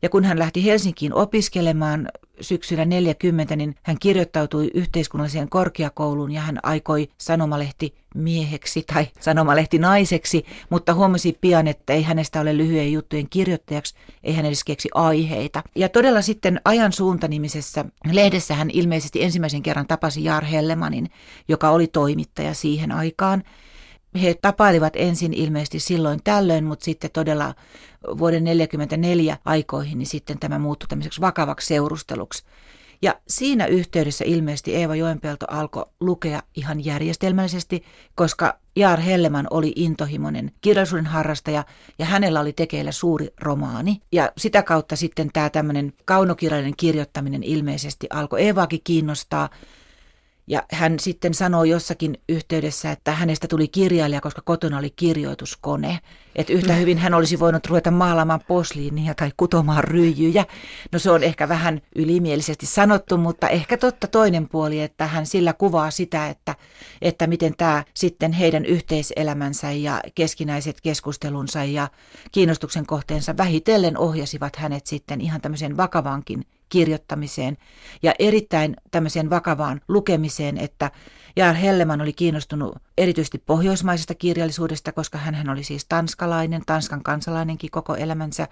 Ja 0.02 0.08
kun 0.08 0.24
hän 0.24 0.38
lähti 0.38 0.64
Helsinkiin 0.64 1.14
opiskelemaan 1.14 2.08
syksyllä 2.40 2.84
40, 2.84 3.56
niin 3.56 3.74
hän 3.82 3.96
kirjoittautui 4.00 4.70
yhteiskunnalliseen 4.74 5.48
korkeakouluun 5.48 6.32
ja 6.32 6.40
hän 6.40 6.58
aikoi 6.62 7.08
sanomalehti 7.18 7.94
mieheksi 8.14 8.84
tai 8.94 9.06
sanomalehti 9.20 9.78
naiseksi, 9.78 10.44
mutta 10.70 10.94
huomasi 10.94 11.38
pian, 11.40 11.66
että 11.66 11.92
ei 11.92 12.02
hänestä 12.02 12.40
ole 12.40 12.56
lyhyen 12.56 12.92
juttujen 12.92 13.26
kirjoittajaksi, 13.30 13.94
ei 14.24 14.34
hän 14.34 14.46
edes 14.46 14.64
keksi 14.64 14.88
aiheita. 14.94 15.62
Ja 15.74 15.88
todella 15.88 16.22
sitten 16.22 16.60
Ajan 16.64 16.92
suuntanimisessä 16.92 17.84
lehdessä 18.12 18.54
hän 18.54 18.70
ilmeisesti 18.72 19.22
ensimmäisen 19.22 19.62
kerran 19.62 19.86
tapasi 19.86 20.24
Jaar 20.24 20.44
Hellemanin, 20.44 21.10
joka 21.48 21.70
oli 21.70 21.86
toimittaja 21.86 22.54
siihen 22.54 22.92
aikaan 22.92 23.42
he 24.16 24.34
tapailivat 24.42 24.92
ensin 24.96 25.34
ilmeisesti 25.34 25.80
silloin 25.80 26.20
tällöin, 26.24 26.64
mutta 26.64 26.84
sitten 26.84 27.10
todella 27.10 27.54
vuoden 28.18 28.44
1944 28.44 29.36
aikoihin, 29.44 29.98
niin 29.98 30.06
sitten 30.06 30.38
tämä 30.38 30.58
muuttui 30.58 30.88
tämmöiseksi 30.88 31.20
vakavaksi 31.20 31.66
seurusteluksi. 31.66 32.44
Ja 33.02 33.14
siinä 33.28 33.66
yhteydessä 33.66 34.24
ilmeisesti 34.24 34.76
Eeva 34.76 34.94
Joenpelto 34.94 35.46
alkoi 35.50 35.86
lukea 36.00 36.42
ihan 36.54 36.84
järjestelmällisesti, 36.84 37.84
koska 38.14 38.58
Jaar 38.76 39.00
Helleman 39.00 39.46
oli 39.50 39.72
intohimoinen 39.76 40.52
kirjallisuuden 40.60 41.06
harrastaja 41.06 41.64
ja 41.98 42.06
hänellä 42.06 42.40
oli 42.40 42.52
tekeillä 42.52 42.92
suuri 42.92 43.28
romaani. 43.40 44.00
Ja 44.12 44.32
sitä 44.38 44.62
kautta 44.62 44.96
sitten 44.96 45.30
tämä 45.32 45.50
tämmöinen 45.50 45.92
kaunokirjallinen 46.04 46.76
kirjoittaminen 46.76 47.42
ilmeisesti 47.42 48.06
alkoi 48.10 48.42
Eevaakin 48.42 48.80
kiinnostaa. 48.84 49.48
Ja 50.48 50.62
hän 50.72 50.98
sitten 50.98 51.34
sanoi 51.34 51.70
jossakin 51.70 52.18
yhteydessä, 52.28 52.90
että 52.90 53.12
hänestä 53.12 53.48
tuli 53.48 53.68
kirjailija, 53.68 54.20
koska 54.20 54.42
kotona 54.44 54.78
oli 54.78 54.90
kirjoituskone. 54.90 55.98
Että 56.36 56.52
yhtä 56.52 56.72
mm. 56.72 56.78
hyvin 56.78 56.98
hän 56.98 57.14
olisi 57.14 57.38
voinut 57.40 57.66
ruveta 57.66 57.90
maalaamaan 57.90 58.40
posliinia 58.48 59.14
tai 59.14 59.32
kutomaan 59.36 59.84
ryijyjä. 59.84 60.44
No 60.92 60.98
se 60.98 61.10
on 61.10 61.22
ehkä 61.22 61.48
vähän 61.48 61.80
ylimielisesti 61.96 62.66
sanottu, 62.66 63.18
mutta 63.18 63.48
ehkä 63.48 63.76
totta 63.76 64.06
toinen 64.06 64.48
puoli, 64.48 64.80
että 64.80 65.06
hän 65.06 65.26
sillä 65.26 65.52
kuvaa 65.52 65.90
sitä, 65.90 66.28
että, 66.28 66.54
että 67.02 67.26
miten 67.26 67.54
tämä 67.56 67.84
sitten 67.94 68.32
heidän 68.32 68.64
yhteiselämänsä 68.64 69.72
ja 69.72 70.00
keskinäiset 70.14 70.80
keskustelunsa 70.80 71.64
ja 71.64 71.88
kiinnostuksen 72.32 72.86
kohteensa 72.86 73.36
vähitellen 73.36 73.98
ohjasivat 73.98 74.56
hänet 74.56 74.86
sitten 74.86 75.20
ihan 75.20 75.40
tämmöiseen 75.40 75.76
vakavankin 75.76 76.44
kirjoittamiseen 76.68 77.56
ja 78.02 78.14
erittäin 78.18 78.76
tämmöiseen 78.90 79.30
vakavaan 79.30 79.80
lukemiseen, 79.88 80.58
että 80.58 80.90
Jaar 81.36 81.54
Helleman 81.54 82.00
oli 82.00 82.12
kiinnostunut 82.12 82.78
erityisesti 82.98 83.38
pohjoismaisesta 83.38 84.14
kirjallisuudesta, 84.14 84.92
koska 84.92 85.18
hän 85.18 85.50
oli 85.50 85.64
siis 85.64 85.84
tanskalainen, 85.84 86.62
Tanskan 86.66 87.02
kansalainenkin 87.02 87.70
koko 87.70 87.94
elämänsä. 87.94 88.48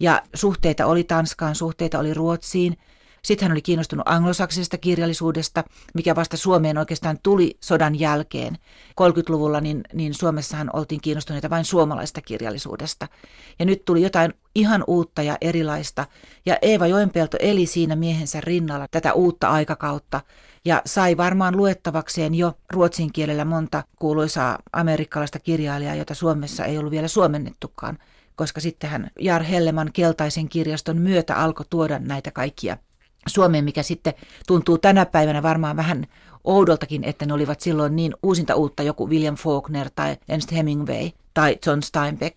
Ja 0.00 0.22
suhteita 0.34 0.86
oli 0.86 1.04
Tanskaan, 1.04 1.54
suhteita 1.54 1.98
oli 1.98 2.14
Ruotsiin– 2.14 2.76
sitten 3.22 3.46
hän 3.46 3.52
oli 3.52 3.62
kiinnostunut 3.62 4.08
anglosaksisesta 4.08 4.78
kirjallisuudesta, 4.78 5.64
mikä 5.94 6.16
vasta 6.16 6.36
Suomeen 6.36 6.78
oikeastaan 6.78 7.18
tuli 7.22 7.56
sodan 7.60 8.00
jälkeen. 8.00 8.58
30-luvulla 9.00 9.60
niin, 9.60 9.80
niin 9.92 10.14
Suomessahan 10.14 10.70
oltiin 10.72 11.00
kiinnostuneita 11.00 11.50
vain 11.50 11.64
suomalaista 11.64 12.20
kirjallisuudesta. 12.20 13.08
Ja 13.58 13.66
nyt 13.66 13.84
tuli 13.84 14.02
jotain 14.02 14.34
ihan 14.54 14.84
uutta 14.86 15.22
ja 15.22 15.38
erilaista. 15.40 16.06
Ja 16.46 16.58
Eeva 16.62 16.86
Joenpelto 16.86 17.36
eli 17.40 17.66
siinä 17.66 17.96
miehensä 17.96 18.40
rinnalla 18.40 18.86
tätä 18.90 19.12
uutta 19.12 19.48
aikakautta 19.48 20.20
ja 20.64 20.82
sai 20.86 21.16
varmaan 21.16 21.56
luettavakseen 21.56 22.34
jo 22.34 22.52
ruotsin 22.72 23.12
kielellä 23.12 23.44
monta 23.44 23.84
kuuluisaa 23.96 24.58
amerikkalaista 24.72 25.38
kirjailijaa, 25.38 25.94
jota 25.94 26.14
Suomessa 26.14 26.64
ei 26.64 26.78
ollut 26.78 26.90
vielä 26.90 27.08
suomennettukaan 27.08 27.98
koska 28.36 28.60
sitten 28.60 28.90
hän 28.90 29.10
Jar 29.20 29.42
Helleman 29.42 29.90
keltaisen 29.92 30.48
kirjaston 30.48 30.98
myötä 30.98 31.36
alkoi 31.36 31.66
tuoda 31.70 31.98
näitä 31.98 32.30
kaikkia 32.30 32.76
Suomeen, 33.26 33.64
mikä 33.64 33.82
sitten 33.82 34.14
tuntuu 34.46 34.78
tänä 34.78 35.06
päivänä 35.06 35.42
varmaan 35.42 35.76
vähän 35.76 36.06
oudoltakin, 36.44 37.04
että 37.04 37.26
ne 37.26 37.32
olivat 37.32 37.60
silloin 37.60 37.96
niin 37.96 38.14
uusinta 38.22 38.54
uutta 38.54 38.82
joku 38.82 39.08
William 39.08 39.34
Faulkner 39.34 39.90
tai 39.94 40.16
Ernst 40.28 40.52
Hemingway 40.52 41.10
tai 41.34 41.58
John 41.66 41.82
Steinbeck. 41.82 42.36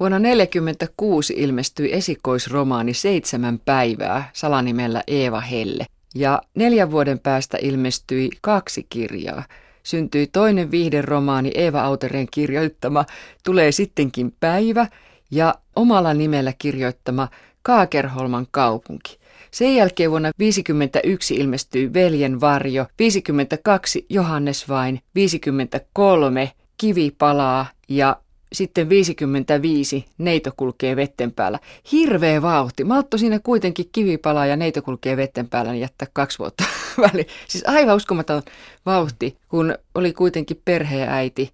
Vuonna 0.00 0.16
1946 0.16 1.34
ilmestyi 1.36 1.92
esikoisromaani 1.92 2.94
Seitsemän 2.94 3.58
päivää 3.58 4.30
salanimellä 4.32 5.02
Eeva 5.06 5.40
Helle. 5.40 5.86
Ja 6.14 6.42
neljän 6.54 6.90
vuoden 6.90 7.18
päästä 7.18 7.58
ilmestyi 7.60 8.30
kaksi 8.40 8.86
kirjaa. 8.88 9.44
Syntyi 9.82 10.26
toinen 10.26 10.70
viihderomaani 10.70 11.50
Eeva 11.54 11.82
Autereen 11.82 12.26
kirjoittama 12.30 13.04
Tulee 13.44 13.72
sittenkin 13.72 14.34
päivä 14.40 14.86
ja 15.30 15.54
omalla 15.76 16.14
nimellä 16.14 16.52
kirjoittama 16.58 17.28
Kaakerholman 17.62 18.46
kaupunki. 18.50 19.21
Sen 19.54 19.76
jälkeen 19.76 20.10
vuonna 20.10 20.28
1951 20.28 21.34
ilmestyi 21.34 21.92
Veljen 21.92 22.40
varjo, 22.40 22.86
52 22.98 24.06
Johannes 24.08 24.68
vain, 24.68 25.00
53 25.14 26.52
Kivi 26.76 27.10
palaa 27.18 27.66
ja 27.88 28.16
sitten 28.52 28.88
55 28.88 30.04
neito 30.18 30.50
kulkee 30.56 30.96
vetten 30.96 31.32
päällä. 31.32 31.58
Hirveä 31.92 32.42
vauhti. 32.42 32.84
Maltto 32.84 33.18
siinä 33.18 33.38
kuitenkin 33.38 33.88
kivi 33.92 34.18
palaa 34.18 34.46
ja 34.46 34.56
neito 34.56 34.82
kulkee 34.82 35.16
vetten 35.16 35.48
päällä, 35.48 35.72
niin 35.72 35.80
jättää 35.80 36.08
kaksi 36.12 36.38
vuotta 36.38 36.64
väliin. 37.02 37.26
Siis 37.48 37.64
aivan 37.66 37.96
uskomaton 37.96 38.42
vauhti, 38.86 39.36
kun 39.48 39.74
oli 39.94 40.12
kuitenkin 40.12 40.60
perheäiti. 40.64 41.52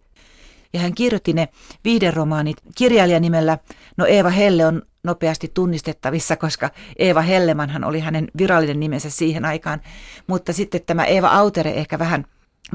Ja 0.72 0.80
hän 0.80 0.94
kirjoitti 0.94 1.32
ne 1.32 1.48
viihderomaanit 1.84 2.56
kirjailijanimellä. 2.74 3.58
No 3.96 4.06
Eeva 4.06 4.30
Helle 4.30 4.66
on 4.66 4.82
nopeasti 5.02 5.50
tunnistettavissa, 5.54 6.36
koska 6.36 6.70
Eeva 6.98 7.22
Hellemanhan 7.22 7.84
oli 7.84 8.00
hänen 8.00 8.28
virallinen 8.38 8.80
nimensä 8.80 9.10
siihen 9.10 9.44
aikaan. 9.44 9.80
Mutta 10.26 10.52
sitten 10.52 10.80
tämä 10.86 11.04
Eeva 11.04 11.28
Autere 11.28 11.70
ehkä 11.70 11.98
vähän, 11.98 12.24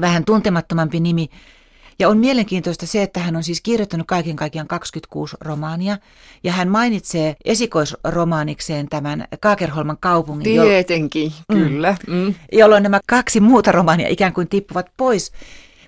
vähän 0.00 0.24
tuntemattomampi 0.24 1.00
nimi. 1.00 1.28
Ja 1.98 2.08
on 2.08 2.18
mielenkiintoista 2.18 2.86
se, 2.86 3.02
että 3.02 3.20
hän 3.20 3.36
on 3.36 3.42
siis 3.42 3.60
kirjoittanut 3.60 4.06
kaiken 4.06 4.36
kaikkiaan 4.36 4.68
26 4.68 5.36
romaania. 5.40 5.98
Ja 6.44 6.52
hän 6.52 6.68
mainitsee 6.68 7.36
esikoisromaanikseen 7.44 8.88
tämän 8.88 9.24
Kaakerholman 9.40 9.98
kaupungin. 10.00 10.60
Tietenkin, 10.60 11.32
jo- 11.48 11.56
kyllä. 11.56 11.96
Mm. 12.06 12.14
Mm. 12.14 12.34
Jolloin 12.52 12.82
nämä 12.82 13.00
kaksi 13.06 13.40
muuta 13.40 13.72
romaania 13.72 14.08
ikään 14.08 14.32
kuin 14.32 14.48
tippuvat 14.48 14.86
pois. 14.96 15.32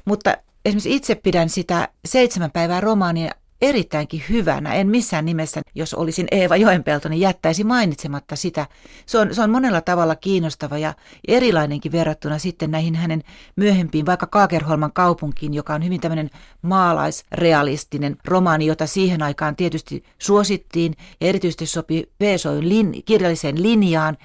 Mutta 0.05 0.37
esimerkiksi 0.67 0.95
itse 0.95 1.15
pidän 1.15 1.49
sitä 1.49 1.89
seitsemän 2.05 2.51
päivää 2.51 2.81
romaania 2.81 3.31
erittäinkin 3.61 4.23
hyvänä. 4.29 4.75
En 4.75 4.89
missään 4.89 5.25
nimessä, 5.25 5.61
jos 5.75 5.95
olisin 5.95 6.27
Eeva 6.31 6.57
Joenpelto, 6.57 7.09
niin 7.09 7.21
jättäisi 7.21 7.65
mainitsematta 7.65 8.37
sitä. 8.37 8.67
Se 9.07 9.19
on, 9.19 9.35
se 9.35 9.43
on 9.43 9.51
monella 9.51 9.81
tavalla 9.81 10.17
kiinnostava 10.17 10.79
ja 10.79 10.95
erilainenkin 11.29 11.93
verrattuna 11.93 12.39
sitten 12.39 12.71
näihin 12.71 12.95
hänen 12.95 13.23
myöhempiin, 13.57 14.07
vaikka 14.07 14.27
Kaakerholman 14.27 14.93
kaupunkiin, 14.93 15.55
joka 15.55 15.75
on 15.75 15.85
hyvin 15.85 16.01
tämmöinen 16.01 16.31
maalaisrealistinen 16.63 18.17
romaani, 18.25 18.67
jota 18.67 18.87
siihen 18.87 19.23
aikaan 19.23 19.57
tietysti 19.57 20.05
suosittiin 20.19 20.95
ja 21.21 21.29
erityisesti 21.29 21.67
sopi 21.67 22.11
Veesoyn 22.21 22.69
lin, 22.69 23.03
kirjalliseen 23.05 23.63
linjaan. 23.63 24.17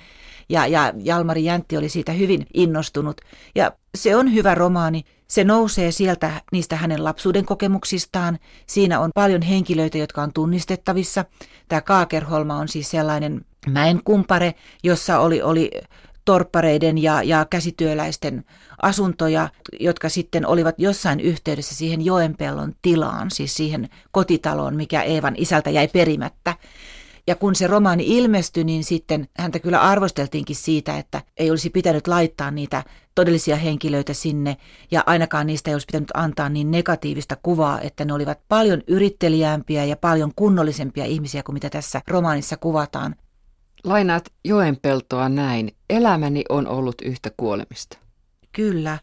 Ja, 0.51 0.67
ja 0.67 0.93
Jalmari 0.98 1.43
Jäntti 1.43 1.77
oli 1.77 1.89
siitä 1.89 2.12
hyvin 2.12 2.48
innostunut. 2.53 3.22
Ja 3.55 3.72
se 3.96 4.15
on 4.15 4.34
hyvä 4.34 4.55
romaani. 4.55 5.03
Se 5.27 5.43
nousee 5.43 5.91
sieltä 5.91 6.31
niistä 6.51 6.75
hänen 6.75 7.03
lapsuuden 7.03 7.46
kokemuksistaan. 7.46 8.39
Siinä 8.67 9.00
on 9.00 9.10
paljon 9.15 9.41
henkilöitä, 9.41 9.98
jotka 9.98 10.22
on 10.22 10.34
tunnistettavissa. 10.34 11.25
Tämä 11.67 11.81
Kaakerholma 11.81 12.55
on 12.55 12.67
siis 12.67 12.91
sellainen 12.91 13.46
mäen 13.67 14.01
kumpare, 14.03 14.53
jossa 14.84 15.20
oli, 15.20 15.41
oli 15.41 15.72
torppareiden 16.25 16.98
ja, 16.98 17.24
ja 17.24 17.46
käsityöläisten 17.50 18.43
asuntoja, 18.81 19.50
jotka 19.79 20.10
sitten 20.10 20.48
olivat 20.48 20.75
jossain 20.77 21.20
yhteydessä 21.20 21.75
siihen 21.75 22.05
Joenpellon 22.05 22.75
tilaan, 22.81 23.31
siis 23.31 23.55
siihen 23.55 23.89
kotitaloon, 24.12 24.75
mikä 24.75 25.01
Eevan 25.01 25.34
isältä 25.38 25.70
jäi 25.70 25.88
perimättä. 25.88 26.55
Ja 27.27 27.35
kun 27.35 27.55
se 27.55 27.67
romaani 27.67 28.03
ilmestyi, 28.07 28.63
niin 28.63 28.83
sitten 28.83 29.27
häntä 29.37 29.59
kyllä 29.59 29.81
arvosteltiinkin 29.81 30.55
siitä, 30.55 30.97
että 30.97 31.21
ei 31.37 31.51
olisi 31.51 31.69
pitänyt 31.69 32.07
laittaa 32.07 32.51
niitä 32.51 32.83
todellisia 33.15 33.55
henkilöitä 33.55 34.13
sinne, 34.13 34.57
ja 34.91 35.03
ainakaan 35.05 35.47
niistä 35.47 35.71
ei 35.71 35.75
olisi 35.75 35.87
pitänyt 35.87 36.11
antaa 36.13 36.49
niin 36.49 36.71
negatiivista 36.71 37.37
kuvaa, 37.43 37.81
että 37.81 38.05
ne 38.05 38.13
olivat 38.13 38.39
paljon 38.49 38.81
yrittelijämpiä 38.87 39.85
ja 39.85 39.97
paljon 39.97 40.31
kunnollisempia 40.35 41.05
ihmisiä 41.05 41.43
kuin 41.43 41.53
mitä 41.53 41.69
tässä 41.69 42.01
romaanissa 42.07 42.57
kuvataan. 42.57 43.15
Lainaat 43.83 44.23
Joenpeltoa 44.45 45.29
näin. 45.29 45.75
Elämäni 45.89 46.43
on 46.49 46.67
ollut 46.67 47.01
yhtä 47.01 47.31
kuolemista. 47.37 47.97
Kyllä. 48.51 48.97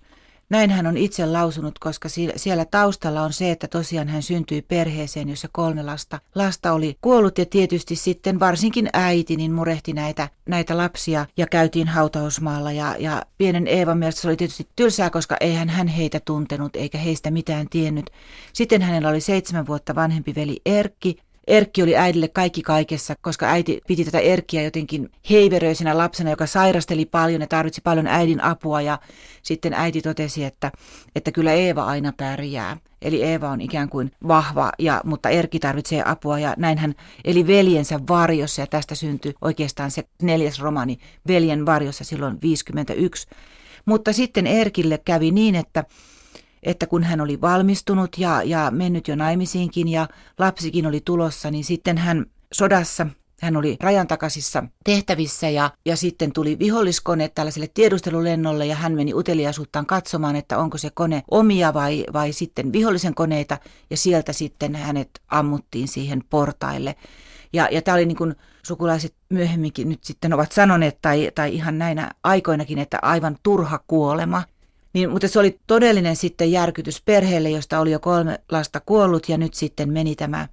Näin 0.51 0.71
hän 0.71 0.87
on 0.87 0.97
itse 0.97 1.27
lausunut, 1.27 1.79
koska 1.79 2.09
siellä 2.37 2.65
taustalla 2.65 3.23
on 3.23 3.33
se, 3.33 3.51
että 3.51 3.69
tosiaan 3.69 4.09
hän 4.09 4.23
syntyi 4.23 4.63
perheeseen, 4.63 5.29
jossa 5.29 5.49
kolme 5.53 5.83
lasta, 5.83 6.21
lasta 6.35 6.73
oli 6.73 6.97
kuollut 7.01 7.39
ja 7.39 7.47
tietysti 7.47 7.97
sitten 7.97 8.41
varsinkin 8.41 8.89
äiti 8.93 9.37
niin 9.37 9.53
murehti 9.53 9.93
näitä, 9.93 10.29
näitä 10.49 10.77
lapsia 10.77 11.27
ja 11.37 11.47
käytiin 11.47 11.89
hautausmaalla 11.89 12.73
ja, 12.73 12.97
ja 12.99 13.23
pienen 13.39 13.67
Eevan 13.67 13.99
mielestä 13.99 14.21
se 14.21 14.29
oli 14.29 14.37
tietysti 14.37 14.69
tylsää, 14.77 15.11
koska 15.11 15.37
eihän 15.41 15.69
hän 15.69 15.89
heitä 15.89 16.21
tuntenut 16.21 16.77
eikä 16.77 16.99
heistä 16.99 17.31
mitään 17.31 17.69
tiennyt. 17.69 18.11
Sitten 18.53 18.83
hänellä 18.83 19.09
oli 19.09 19.21
seitsemän 19.21 19.67
vuotta 19.67 19.95
vanhempi 19.95 20.35
veli 20.35 20.61
Erkki, 20.67 21.17
Erkki 21.49 21.83
oli 21.83 21.97
äidille 21.97 22.29
kaikki 22.29 22.63
kaikessa, 22.63 23.15
koska 23.21 23.47
äiti 23.47 23.81
piti 23.87 24.05
tätä 24.05 24.19
Erkkiä 24.19 24.63
jotenkin 24.63 25.11
heiveröisenä 25.31 25.99
lapsena, 25.99 26.31
joka 26.31 26.47
sairasteli 26.47 27.07
paljon 27.07 27.41
ja 27.41 27.47
tarvitsi 27.47 27.81
paljon 27.81 28.07
äidin 28.07 28.45
apua. 28.45 28.81
Ja 28.81 28.99
sitten 29.43 29.75
äiti 29.75 30.03
totesi, 30.03 30.45
että, 30.45 30.73
että 31.15 31.33
kyllä 31.33 31.53
Eeva 31.53 31.85
aina 31.85 32.13
pärjää. 32.17 32.77
Eli 33.03 33.23
Eeva 33.23 33.49
on 33.49 33.61
ikään 33.61 33.89
kuin 33.89 34.13
vahva, 34.29 34.73
ja, 34.79 35.01
mutta 35.05 35.29
Erkki 35.29 35.59
tarvitsee 35.59 36.03
apua 36.07 36.39
ja 36.39 36.55
näin 36.57 36.79
hän 36.79 36.95
eli 37.25 37.47
veljensä 37.47 38.01
varjossa 38.09 38.63
ja 38.63 38.67
tästä 38.67 38.95
syntyi 38.95 39.35
oikeastaan 39.41 39.91
se 39.91 40.05
neljäs 40.23 40.61
romani 40.61 40.99
Veljen 41.29 41.67
varjossa 41.67 42.05
silloin 42.05 42.39
51. 42.43 43.29
Mutta 43.87 44.13
sitten 44.13 44.47
Erkille 44.47 44.99
kävi 45.05 45.31
niin, 45.31 45.55
että 45.55 45.85
että 46.63 46.87
kun 46.87 47.03
hän 47.03 47.21
oli 47.21 47.41
valmistunut 47.41 48.19
ja, 48.19 48.43
ja 48.43 48.71
mennyt 48.71 49.09
jo 49.09 49.17
naimisiinkin 49.17 49.89
ja 49.89 50.09
lapsikin 50.39 50.87
oli 50.87 51.01
tulossa, 51.05 51.51
niin 51.51 51.65
sitten 51.65 51.99
hän 51.99 52.27
sodassa 52.53 53.07
hän 53.43 53.57
oli 53.57 53.77
rajan 53.81 54.07
takaisissa 54.07 54.65
tehtävissä 54.85 55.49
ja, 55.49 55.71
ja 55.85 55.97
sitten 55.97 56.33
tuli 56.33 56.59
viholliskone 56.59 57.29
tällaiselle 57.29 57.69
tiedustelulennolle 57.75 58.67
ja 58.67 58.75
hän 58.75 58.95
meni 58.95 59.15
uteliaisuuttaan 59.15 59.87
katsomaan, 59.87 60.37
että 60.37 60.59
onko 60.59 60.79
se 60.79 60.91
kone 60.95 61.23
omia 61.31 61.75
vai, 61.75 62.05
vai 62.13 62.33
sitten 62.33 62.73
vihollisen 62.73 63.15
koneita 63.15 63.59
ja 63.91 63.97
sieltä 63.97 64.33
sitten 64.33 64.75
hänet 64.75 65.11
ammuttiin 65.29 65.89
siihen 65.89 66.23
portaille. 66.31 66.97
Ja, 67.53 67.69
ja 67.71 67.83
tämä 67.83 67.95
oli 67.95 68.07
niin 68.07 68.17
kuin 68.17 68.35
sukulaiset 68.63 69.15
myöhemminkin 69.29 69.89
nyt 69.89 70.05
sitten 70.05 70.33
ovat 70.33 70.53
sanoneet 70.53 70.99
tai, 71.03 71.31
tai 71.35 71.55
ihan 71.55 71.79
näinä 71.79 72.11
aikoinakin, 72.25 72.79
että 72.79 72.99
aivan 73.03 73.37
turha 73.43 73.81
kuolema– 73.87 74.43
niin, 74.93 75.11
mutta 75.11 75.29
se 75.29 75.39
oli 75.39 75.61
todellinen 75.67 76.17
sitten 76.17 76.53
järkytys 76.53 77.03
perheelle, 77.03 77.51
josta 77.51 77.81
oli 77.81 77.91
jo 77.91 78.01
kolme 78.01 78.41
lasta 78.53 78.81
kuollut 78.81 79.29
ja 79.29 79.39
nyt 79.39 79.55
sitten 79.55 79.93
meni 79.93 80.17
tämä, 80.17 80.49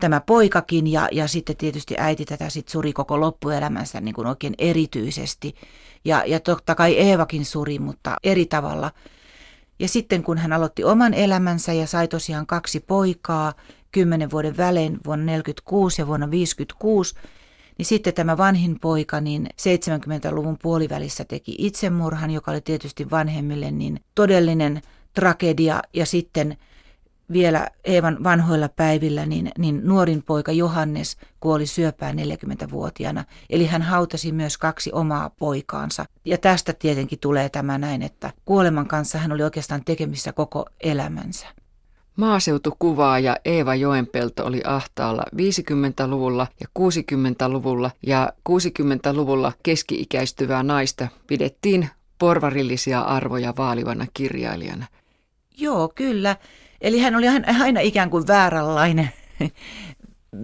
tämä 0.00 0.20
poikakin 0.20 0.86
ja, 0.86 1.08
ja 1.12 1.28
sitten 1.28 1.56
tietysti 1.56 1.94
äiti 1.98 2.24
tätä 2.24 2.48
sitten 2.48 2.72
suri 2.72 2.92
koko 2.92 3.20
loppuelämänsä 3.20 4.00
niin 4.00 4.14
kuin 4.14 4.26
oikein 4.26 4.54
erityisesti. 4.58 5.54
Ja, 6.04 6.24
ja 6.26 6.40
totta 6.40 6.74
kai 6.74 6.98
Eevakin 6.98 7.44
suri, 7.44 7.78
mutta 7.78 8.16
eri 8.24 8.46
tavalla. 8.46 8.90
Ja 9.78 9.88
sitten 9.88 10.22
kun 10.22 10.38
hän 10.38 10.52
aloitti 10.52 10.84
oman 10.84 11.14
elämänsä 11.14 11.72
ja 11.72 11.86
sai 11.86 12.08
tosiaan 12.08 12.46
kaksi 12.46 12.80
poikaa 12.80 13.52
kymmenen 13.92 14.30
vuoden 14.30 14.56
välein 14.56 14.98
vuonna 15.06 15.32
1946 15.32 16.02
ja 16.02 16.06
vuonna 16.06 16.26
1956, 16.26 17.14
niin 17.78 17.86
sitten 17.86 18.14
tämä 18.14 18.36
vanhin 18.36 18.80
poika 18.80 19.20
niin 19.20 19.46
70-luvun 19.46 20.56
puolivälissä 20.62 21.24
teki 21.24 21.54
itsemurhan, 21.58 22.30
joka 22.30 22.50
oli 22.50 22.60
tietysti 22.60 23.10
vanhemmille 23.10 23.70
niin 23.70 24.00
todellinen 24.14 24.82
tragedia. 25.12 25.82
Ja 25.94 26.06
sitten 26.06 26.56
vielä 27.32 27.68
Eevan 27.84 28.24
vanhoilla 28.24 28.68
päivillä 28.68 29.26
niin, 29.26 29.50
niin 29.58 29.80
nuorin 29.84 30.22
poika 30.22 30.52
Johannes 30.52 31.16
kuoli 31.40 31.66
syöpään 31.66 32.16
40-vuotiaana. 32.18 33.24
Eli 33.50 33.66
hän 33.66 33.82
hautasi 33.82 34.32
myös 34.32 34.58
kaksi 34.58 34.92
omaa 34.92 35.30
poikaansa. 35.30 36.06
Ja 36.24 36.38
tästä 36.38 36.72
tietenkin 36.72 37.18
tulee 37.18 37.48
tämä 37.48 37.78
näin, 37.78 38.02
että 38.02 38.32
kuoleman 38.44 38.88
kanssa 38.88 39.18
hän 39.18 39.32
oli 39.32 39.42
oikeastaan 39.42 39.84
tekemissä 39.84 40.32
koko 40.32 40.66
elämänsä. 40.80 41.46
Maaseutukuvaaja 42.18 43.36
Eeva 43.44 43.74
Joenpelto 43.74 44.46
oli 44.46 44.60
ahtaalla 44.64 45.24
50-luvulla 45.36 46.46
ja 46.60 46.66
60-luvulla 46.78 47.90
ja 48.06 48.32
60-luvulla 48.48 49.52
keski-ikäistyvää 49.62 50.62
naista 50.62 51.08
pidettiin 51.26 51.88
porvarillisia 52.18 53.00
arvoja 53.00 53.54
vaalivana 53.56 54.06
kirjailijana. 54.14 54.86
Joo, 55.58 55.92
kyllä. 55.94 56.36
Eli 56.80 56.98
hän 56.98 57.16
oli 57.16 57.26
aina 57.60 57.80
ikään 57.80 58.10
kuin 58.10 58.26
vääränlainen, 58.26 59.10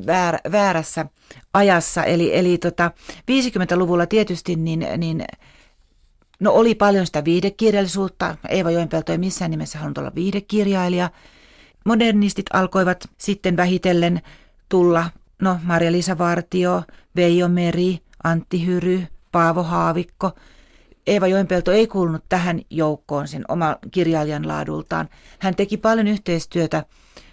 väär, 0.06 0.38
väärässä 0.52 1.06
ajassa. 1.54 2.04
Eli, 2.04 2.37
eli 2.37 2.58
tota, 2.58 2.90
50-luvulla 3.08 4.06
tietysti 4.06 4.56
niin, 4.56 4.87
niin 4.96 5.24
No 6.40 6.52
oli 6.52 6.74
paljon 6.74 7.06
sitä 7.06 7.24
viidekirjallisuutta. 7.24 8.37
Eeva 8.48 8.70
Joenpelto 8.70 9.12
ei 9.12 9.18
missään 9.18 9.50
nimessä 9.50 9.78
halunnut 9.78 9.98
olla 9.98 10.14
viidekirjailija– 10.14 11.10
Modernistit 11.84 12.46
alkoivat 12.52 13.08
sitten 13.18 13.56
vähitellen 13.56 14.22
tulla, 14.68 15.10
no 15.42 15.58
Maria-Liisa 15.62 16.18
Vartio, 16.18 16.82
Veijo 17.16 17.48
Meri, 17.48 17.98
Antti 18.24 18.66
Hyry, 18.66 19.06
Paavo 19.32 19.62
Haavikko. 19.62 20.32
Eeva 21.06 21.26
Joenpelto 21.26 21.72
ei 21.72 21.86
kuulunut 21.86 22.24
tähän 22.28 22.60
joukkoon 22.70 23.28
sen 23.28 23.44
oman 23.48 23.76
kirjailijan 23.90 24.48
laadultaan. 24.48 25.08
Hän 25.38 25.54
teki 25.54 25.76
paljon 25.76 26.06
yhteistyötä 26.06 26.84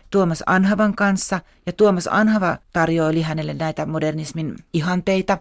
Tuomas 0.10 0.44
Anhavan 0.46 0.96
kanssa 0.96 1.40
ja 1.66 1.74
Tuomas 1.74 2.08
Anhava 2.12 2.58
tarjoili 2.74 3.22
hänelle 3.22 3.54
näitä 3.54 3.86
modernismin 3.86 4.56
ihanteita 4.74 5.38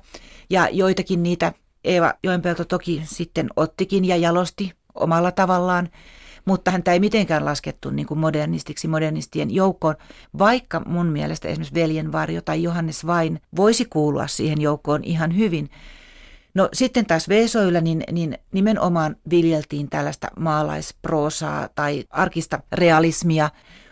ja 0.51 0.69
joitakin 0.73 1.23
niitä 1.23 1.53
Eeva 1.85 2.15
Joenpelto 2.23 2.65
toki 2.65 3.03
sitten 3.05 3.49
ottikin 3.57 4.05
ja 4.05 4.17
jalosti 4.17 4.73
omalla 4.95 5.33
tavallaan 5.33 5.89
mutta 6.45 6.71
häntä 6.71 6.93
ei 6.93 7.01
mitenkään 7.01 7.45
laskettu 7.45 7.91
niin 7.91 8.07
kuin 8.07 8.21
modernistiksi 8.21 8.89
modernistien 8.89 9.55
joukkoon, 9.55 9.95
vaikka 10.39 10.83
mun 10.87 11.07
mielestä 11.07 11.49
esimerkiksi 11.49 11.75
Veljen 11.75 12.13
varjo 12.13 12.41
tai 12.41 12.63
Johannes 12.63 13.07
Vain 13.07 13.41
voisi 13.57 13.85
kuulua 13.85 14.27
siihen 14.27 14.61
joukkoon 14.61 15.05
ihan 15.05 15.37
hyvin. 15.37 15.71
No 16.55 16.69
sitten 16.73 17.07
taas 17.07 17.29
Veesoilla 17.29 17.81
niin, 17.81 18.05
niin 18.13 18.39
nimenomaan 18.53 19.17
viljeltiin 19.31 19.91
tällaista 19.91 20.29
maalaisproosaa 20.39 21.69
tai 21.75 22.05
arkista 22.11 22.61
realismia. 22.73 23.51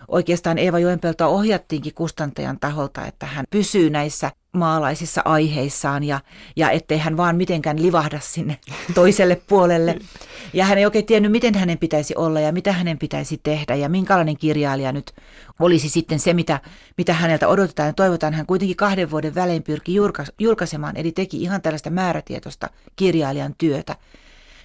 Oikeastaan 0.09 0.59
Eeva 0.59 0.79
Joenpeltoa 0.79 1.27
ohjattiinkin 1.27 1.95
kustantajan 1.95 2.61
taholta, 2.61 3.07
että 3.07 3.27
hän 3.27 3.45
pysyy 3.51 3.91
näissä 3.91 4.31
maalaisissa 4.59 5.23
aiheissaan 5.25 6.05
ja, 6.05 6.21
ja 6.57 6.71
ettei 6.71 6.99
hän 6.99 7.16
vaan 7.16 7.37
mitenkään 7.37 7.83
livahda 7.83 8.21
sinne 8.21 8.59
toiselle 8.94 9.40
puolelle. 9.47 9.99
Ja 10.53 10.64
hän 10.64 10.79
ei 10.79 10.85
oikein 10.85 11.07
tiennyt, 11.07 11.33
miten 11.33 11.55
hänen 11.55 11.79
pitäisi 11.79 12.14
olla 12.16 12.40
ja 12.40 12.53
mitä 12.53 12.73
hänen 12.73 12.99
pitäisi 12.99 13.40
tehdä 13.42 13.75
ja 13.75 13.88
minkälainen 13.88 14.37
kirjailija 14.37 14.92
nyt 14.92 15.12
olisi 15.59 15.88
sitten 15.88 16.18
se, 16.18 16.35
mitä, 16.35 16.61
mitä 16.97 17.12
häneltä 17.12 17.49
odotetaan 17.49 17.87
ja 17.87 17.92
toivotaan. 17.92 18.35
Hän 18.35 18.47
kuitenkin 18.47 18.77
kahden 18.77 19.11
vuoden 19.11 19.35
välein 19.35 19.62
pyrki 19.62 19.94
julkaisemaan, 20.38 20.97
eli 20.97 21.12
teki 21.12 21.42
ihan 21.42 21.62
tällaista 21.62 21.90
määrätietoista 21.90 22.71
kirjailijan 22.97 23.55
työtä. 23.59 23.97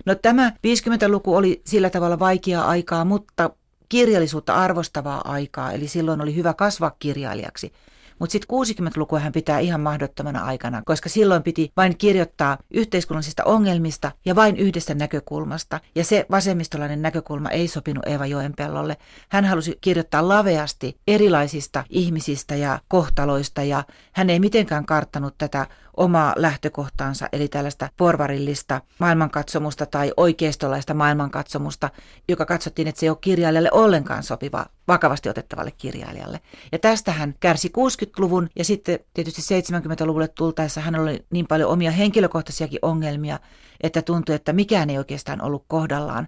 No 0.06 0.16
tämä 0.16 0.50
50-luku 0.50 1.36
oli 1.36 1.62
sillä 1.66 1.90
tavalla 1.90 2.20
vaikeaa 2.20 2.68
aikaa, 2.68 3.06
mutta 3.06 3.50
kirjallisuutta 3.90 4.56
arvostavaa 4.56 5.22
aikaa, 5.32 5.72
eli 5.72 5.88
silloin 5.88 6.22
oli 6.22 6.36
hyvä 6.36 6.54
kasvaa 6.54 6.96
kirjailijaksi. 7.00 7.74
Mutta 8.20 8.32
sitten 8.32 8.88
60-lukua 8.88 9.20
hän 9.20 9.32
pitää 9.32 9.60
ihan 9.60 9.82
mahdottomana 9.82 10.44
aikana, 10.44 10.82
koska 10.86 11.10
silloin 11.10 11.44
piti 11.44 11.72
vain 11.78 11.98
kirjoittaa 11.98 12.58
yhteiskunnallisista 12.72 13.44
ongelmista 13.44 14.12
ja 14.26 14.36
vain 14.36 14.58
yhdestä 14.58 14.96
näkökulmasta. 14.96 15.80
Ja 15.96 16.04
se 16.04 16.26
vasemmistolainen 16.32 17.02
näkökulma 17.02 17.50
ei 17.50 17.68
sopinut 17.68 18.06
Eeva 18.06 18.26
Joenpellolle. 18.26 18.98
Hän 19.30 19.46
halusi 19.46 19.78
kirjoittaa 19.82 20.28
laveasti 20.28 20.98
erilaisista 21.08 21.84
ihmisistä 21.90 22.56
ja 22.56 22.80
kohtaloista 22.88 23.64
ja 23.64 23.84
hän 24.12 24.30
ei 24.30 24.40
mitenkään 24.40 24.86
karttanut 24.86 25.36
tätä 25.38 25.68
omaa 25.98 26.34
lähtökohtaansa, 26.38 27.30
eli 27.32 27.48
tällaista 27.48 27.90
porvarillista 27.98 28.82
maailmankatsomusta 29.00 29.86
tai 29.86 30.14
oikeistolaista 30.18 30.94
maailmankatsomusta, 30.94 31.90
joka 32.28 32.46
katsottiin, 32.46 32.88
että 32.88 33.00
se 33.00 33.06
ei 33.06 33.10
ole 33.10 33.18
kirjailijalle 33.22 33.70
ollenkaan 33.72 34.24
sopiva 34.24 34.66
vakavasti 34.88 35.30
otettavalle 35.30 35.72
kirjailijalle. 35.72 36.40
Ja 36.72 36.80
tästä 36.80 37.12
hän 37.12 37.36
kärsi 37.40 37.72
60-luvun 37.78 38.50
ja 38.56 38.66
sitten 38.66 39.00
tietysti 39.14 39.42
70-luvulle 39.42 40.28
tultaessa 40.28 40.82
hän 40.82 40.96
oli 40.96 41.26
niin 41.30 41.48
paljon 41.48 41.70
omia 41.70 41.92
henkilökohtaisiakin 41.92 42.80
ongelmia, 42.82 43.40
että 43.82 44.02
tuntui, 44.02 44.36
että 44.36 44.54
mikään 44.54 44.90
ei 44.90 44.98
oikeastaan 44.98 45.42
ollut 45.42 45.66
kohdallaan. 45.68 46.28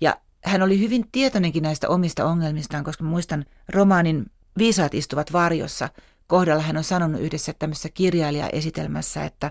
Ja 0.00 0.16
hän 0.44 0.62
oli 0.62 0.80
hyvin 0.80 1.04
tietoinenkin 1.12 1.62
näistä 1.62 1.88
omista 1.88 2.24
ongelmistaan, 2.24 2.84
koska 2.84 3.04
muistan 3.04 3.44
romaanin 3.68 4.26
Viisaat 4.58 4.94
istuvat 4.94 5.32
varjossa. 5.32 5.88
Kohdalla 6.26 6.62
hän 6.62 6.76
on 6.76 6.84
sanonut 6.84 7.20
yhdessä 7.20 7.52
tämmöisessä 7.58 7.88
kirjailijaesitelmässä, 7.88 9.24
että, 9.24 9.50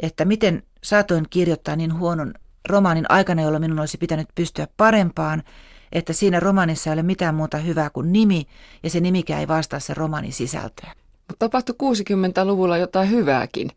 että 0.00 0.24
miten 0.24 0.62
saatoin 0.84 1.24
kirjoittaa 1.30 1.76
niin 1.76 1.98
huonon 1.98 2.34
romaanin 2.68 3.06
aikana, 3.08 3.42
jolla 3.42 3.58
minun 3.58 3.80
olisi 3.80 3.98
pitänyt 3.98 4.28
pystyä 4.34 4.68
parempaan, 4.76 5.42
että 5.92 6.12
siinä 6.12 6.40
romaanissa 6.40 6.90
ei 6.90 6.94
ole 6.94 7.02
mitään 7.02 7.34
muuta 7.34 7.58
hyvää 7.58 7.90
kuin 7.90 8.12
nimi, 8.12 8.46
ja 8.82 8.90
se 8.90 9.00
nimikään 9.00 9.40
ei 9.40 9.48
vastaa 9.48 9.80
se 9.80 9.94
romaanin 9.94 10.32
sisältöä. 10.32 10.92
Mutta 11.28 11.38
tapahtui 11.38 11.74
60-luvulla 11.82 12.78
jotain 12.78 13.10
hyvääkin. 13.10 13.70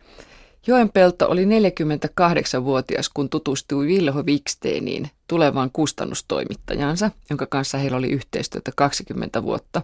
Joenpelto 0.67 1.29
oli 1.29 1.45
48-vuotias, 1.45 3.09
kun 3.09 3.29
tutustui 3.29 3.87
Vilho 3.87 4.25
Viksteeniin, 4.25 5.09
tulevaan 5.27 5.69
kustannustoimittajansa, 5.73 7.11
jonka 7.29 7.45
kanssa 7.45 7.77
heillä 7.77 7.97
oli 7.97 8.09
yhteistyötä 8.09 8.71
20 8.75 9.43
vuotta. 9.43 9.81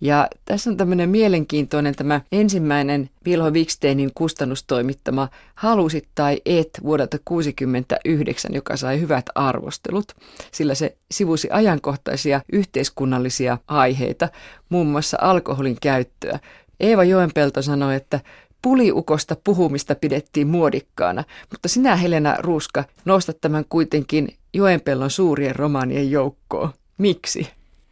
Ja 0.00 0.28
tässä 0.44 0.70
on 0.70 0.76
tämmöinen 0.76 1.08
mielenkiintoinen 1.08 1.94
tämä 1.94 2.20
ensimmäinen 2.32 3.10
Vilho 3.24 3.52
Viksteinin 3.52 4.10
kustannustoimittama 4.14 5.28
Halusit 5.54 6.08
tai 6.14 6.40
et 6.46 6.70
vuodelta 6.82 7.18
1969, 7.18 8.54
joka 8.54 8.76
sai 8.76 9.00
hyvät 9.00 9.26
arvostelut, 9.34 10.12
sillä 10.52 10.74
se 10.74 10.96
sivusi 11.10 11.48
ajankohtaisia 11.50 12.40
yhteiskunnallisia 12.52 13.58
aiheita, 13.68 14.28
muun 14.68 14.86
muassa 14.86 15.16
alkoholin 15.20 15.76
käyttöä. 15.82 16.38
Eeva 16.80 17.04
Joenpelto 17.04 17.62
sanoi, 17.62 17.94
että 17.94 18.20
puliukosta 18.62 19.36
puhumista 19.44 19.94
pidettiin 19.94 20.46
muodikkaana, 20.46 21.24
mutta 21.50 21.68
sinä 21.68 21.96
Helena 21.96 22.36
Ruuska 22.38 22.84
nostat 23.04 23.40
tämän 23.40 23.64
kuitenkin 23.68 24.28
Joenpellon 24.52 25.10
suurien 25.10 25.56
romaanien 25.56 26.10
joukkoon. 26.10 26.70
Miksi? 26.98 27.48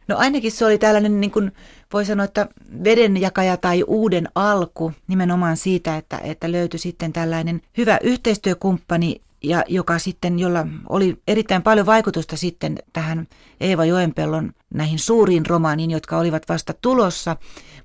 No 0.07 0.17
ainakin 0.17 0.51
se 0.51 0.65
oli 0.65 0.77
tällainen, 0.77 1.21
niin 1.21 1.31
kuin 1.31 1.51
voi 1.93 2.05
sanoa, 2.05 2.23
että 2.23 2.47
vedenjakaja 2.83 3.57
tai 3.57 3.83
uuden 3.87 4.27
alku 4.35 4.91
nimenomaan 5.07 5.57
siitä, 5.57 5.97
että, 5.97 6.17
että 6.17 6.51
löytyi 6.51 6.79
sitten 6.79 7.13
tällainen 7.13 7.61
hyvä 7.77 7.99
yhteistyökumppani, 8.03 9.21
ja 9.43 9.63
joka 9.67 9.99
sitten, 9.99 10.39
jolla 10.39 10.67
oli 10.89 11.17
erittäin 11.27 11.61
paljon 11.61 11.85
vaikutusta 11.85 12.37
sitten 12.37 12.75
tähän 12.93 13.27
Eeva 13.61 13.85
Joenpellon 13.85 14.53
näihin 14.73 14.99
suuriin 14.99 15.45
romaaniin, 15.45 15.91
jotka 15.91 16.17
olivat 16.17 16.43
vasta 16.49 16.73
tulossa. 16.81 17.37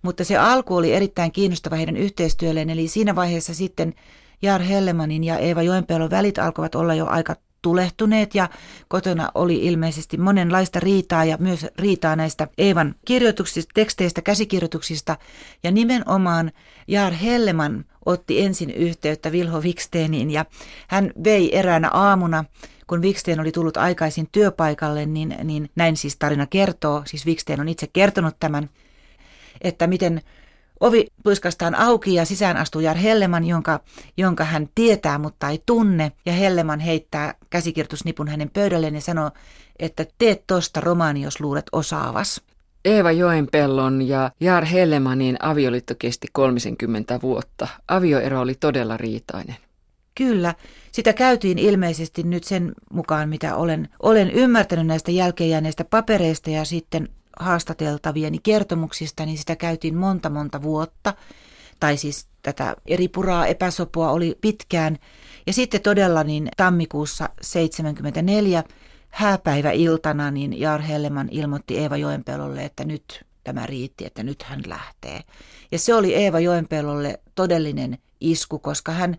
Mutta 0.03 0.25
se 0.25 0.37
alku 0.37 0.77
oli 0.77 0.93
erittäin 0.93 1.33
kiinnostava 1.33 1.77
heidän 1.77 1.97
yhteistyölleen, 1.97 2.71
eli 2.71 2.89
siinä 2.89 3.15
vaiheessa 3.15 3.55
sitten 3.55 3.95
Jaar 4.43 4.63
Hellemanin 4.63 5.25
ja 5.25 5.39
Eeva 5.39 5.63
Joenpellon 5.63 6.11
välit 6.11 6.39
alkoivat 6.39 6.75
olla 6.75 6.95
jo 6.95 7.07
aika 7.07 7.37
tulehtuneet 7.63 8.35
ja 8.35 8.49
kotona 8.89 9.29
oli 9.35 9.67
ilmeisesti 9.67 10.17
monenlaista 10.17 10.81
riitaa 10.81 11.25
ja 11.25 11.37
myös 11.41 11.67
riitaa 11.79 12.17
näistä 12.17 12.49
Eevan 12.59 12.95
kirjoituksista, 13.05 13.71
teksteistä, 13.75 14.23
käsikirjoituksista. 14.23 15.17
Ja 15.63 15.71
nimenomaan 15.71 16.53
Jaar 16.89 17.13
Helleman 17.13 17.85
otti 18.07 18.41
ensin 18.41 18.71
yhteyttä 18.71 19.33
Vilho 19.33 19.63
Viksteeniin 19.63 20.31
ja 20.31 20.45
hän 20.89 21.13
vei 21.25 21.59
eräänä 21.59 21.91
aamuna 21.91 22.45
kun 22.91 23.03
Viksteen 23.03 23.41
oli 23.41 23.53
tullut 23.53 23.77
aikaisin 23.77 24.29
työpaikalle, 24.33 25.07
niin, 25.07 25.37
niin 25.45 25.71
näin 25.77 25.97
siis 25.97 26.17
tarina 26.17 26.47
kertoo, 26.47 27.03
siis 27.07 27.27
Viksteen 27.27 27.61
on 27.61 27.69
itse 27.69 27.87
kertonut 27.93 28.37
tämän, 28.41 28.71
että 29.61 29.87
miten 29.87 30.23
Ovi 30.81 31.07
puiskastaan 31.23 31.75
auki 31.75 32.15
ja 32.15 32.25
sisään 32.25 32.57
astuu 32.57 32.81
Jar 32.81 32.97
Helleman, 32.97 33.45
jonka, 33.45 33.81
jonka 34.17 34.45
hän 34.45 34.69
tietää, 34.75 35.19
mutta 35.19 35.49
ei 35.49 35.63
tunne. 35.67 36.13
Ja 36.27 36.33
Helleman 36.33 36.81
heittää 36.81 37.35
käsikirjoitusnipun 37.51 38.29
hänen 38.29 38.51
pöydälleen 38.51 38.95
ja 38.95 39.01
sanoo, 39.01 39.31
että 39.79 40.07
teet 40.19 40.47
tosta 40.47 40.81
romaani, 40.81 41.23
jos 41.23 41.41
luulet 41.41 41.67
osaavas. 41.73 42.41
Eeva 42.85 43.13
Joenpellon 43.13 44.03
ja 44.03 44.31
Jar 44.41 44.65
Hellemanin 44.65 45.37
avioliitto 45.41 45.95
kesti 45.99 46.27
30 46.33 47.21
vuotta. 47.23 47.69
Avioero 47.89 48.41
oli 48.41 48.55
todella 48.55 48.97
riitainen. 48.97 49.57
Kyllä, 50.15 50.55
sitä 50.93 51.13
käytiin 51.13 51.59
ilmeisesti 51.59 52.23
nyt 52.23 52.45
sen 52.45 52.73
mukaan, 52.93 53.29
mitä 53.29 53.57
olen, 53.57 53.89
olen 54.03 54.31
ymmärtänyt 54.31 54.87
näistä 54.87 55.11
jälkeenjääneistä 55.11 55.85
papereista 55.85 56.51
ja 56.51 56.65
sitten 56.65 57.09
haastateltavieni 57.41 58.39
kertomuksista, 58.43 59.27
niin 59.27 59.39
sitä 59.39 59.57
käytiin 59.57 59.97
monta 59.97 60.31
monta 60.31 60.63
vuotta. 60.63 61.15
Tai 61.81 61.97
siis 61.97 62.27
tätä 62.43 62.77
eri 62.87 63.09
puraa 63.09 63.47
epäsopua 63.47 64.11
oli 64.11 64.39
pitkään. 64.41 64.99
Ja 65.47 65.53
sitten 65.53 65.81
todella 65.81 66.25
niin 66.25 66.49
tammikuussa 66.57 67.29
74 67.41 68.65
hääpäiväiltana 69.11 70.31
niin 70.31 70.61
Jaar 70.61 70.83
Helleman 70.83 71.29
ilmoitti 71.31 71.79
Eeva 71.79 71.97
Joenpelolle, 71.97 72.65
että 72.65 72.85
nyt 72.85 73.25
tämä 73.45 73.67
riitti, 73.67 74.07
että 74.07 74.23
nyt 74.23 74.43
hän 74.43 74.61
lähtee. 74.67 75.21
Ja 75.73 75.79
se 75.79 75.95
oli 75.95 76.15
Eeva 76.15 76.41
Joenpelolle 76.41 77.21
todellinen 77.35 77.99
isku, 78.21 78.59
koska 78.59 78.93
hän, 78.93 79.17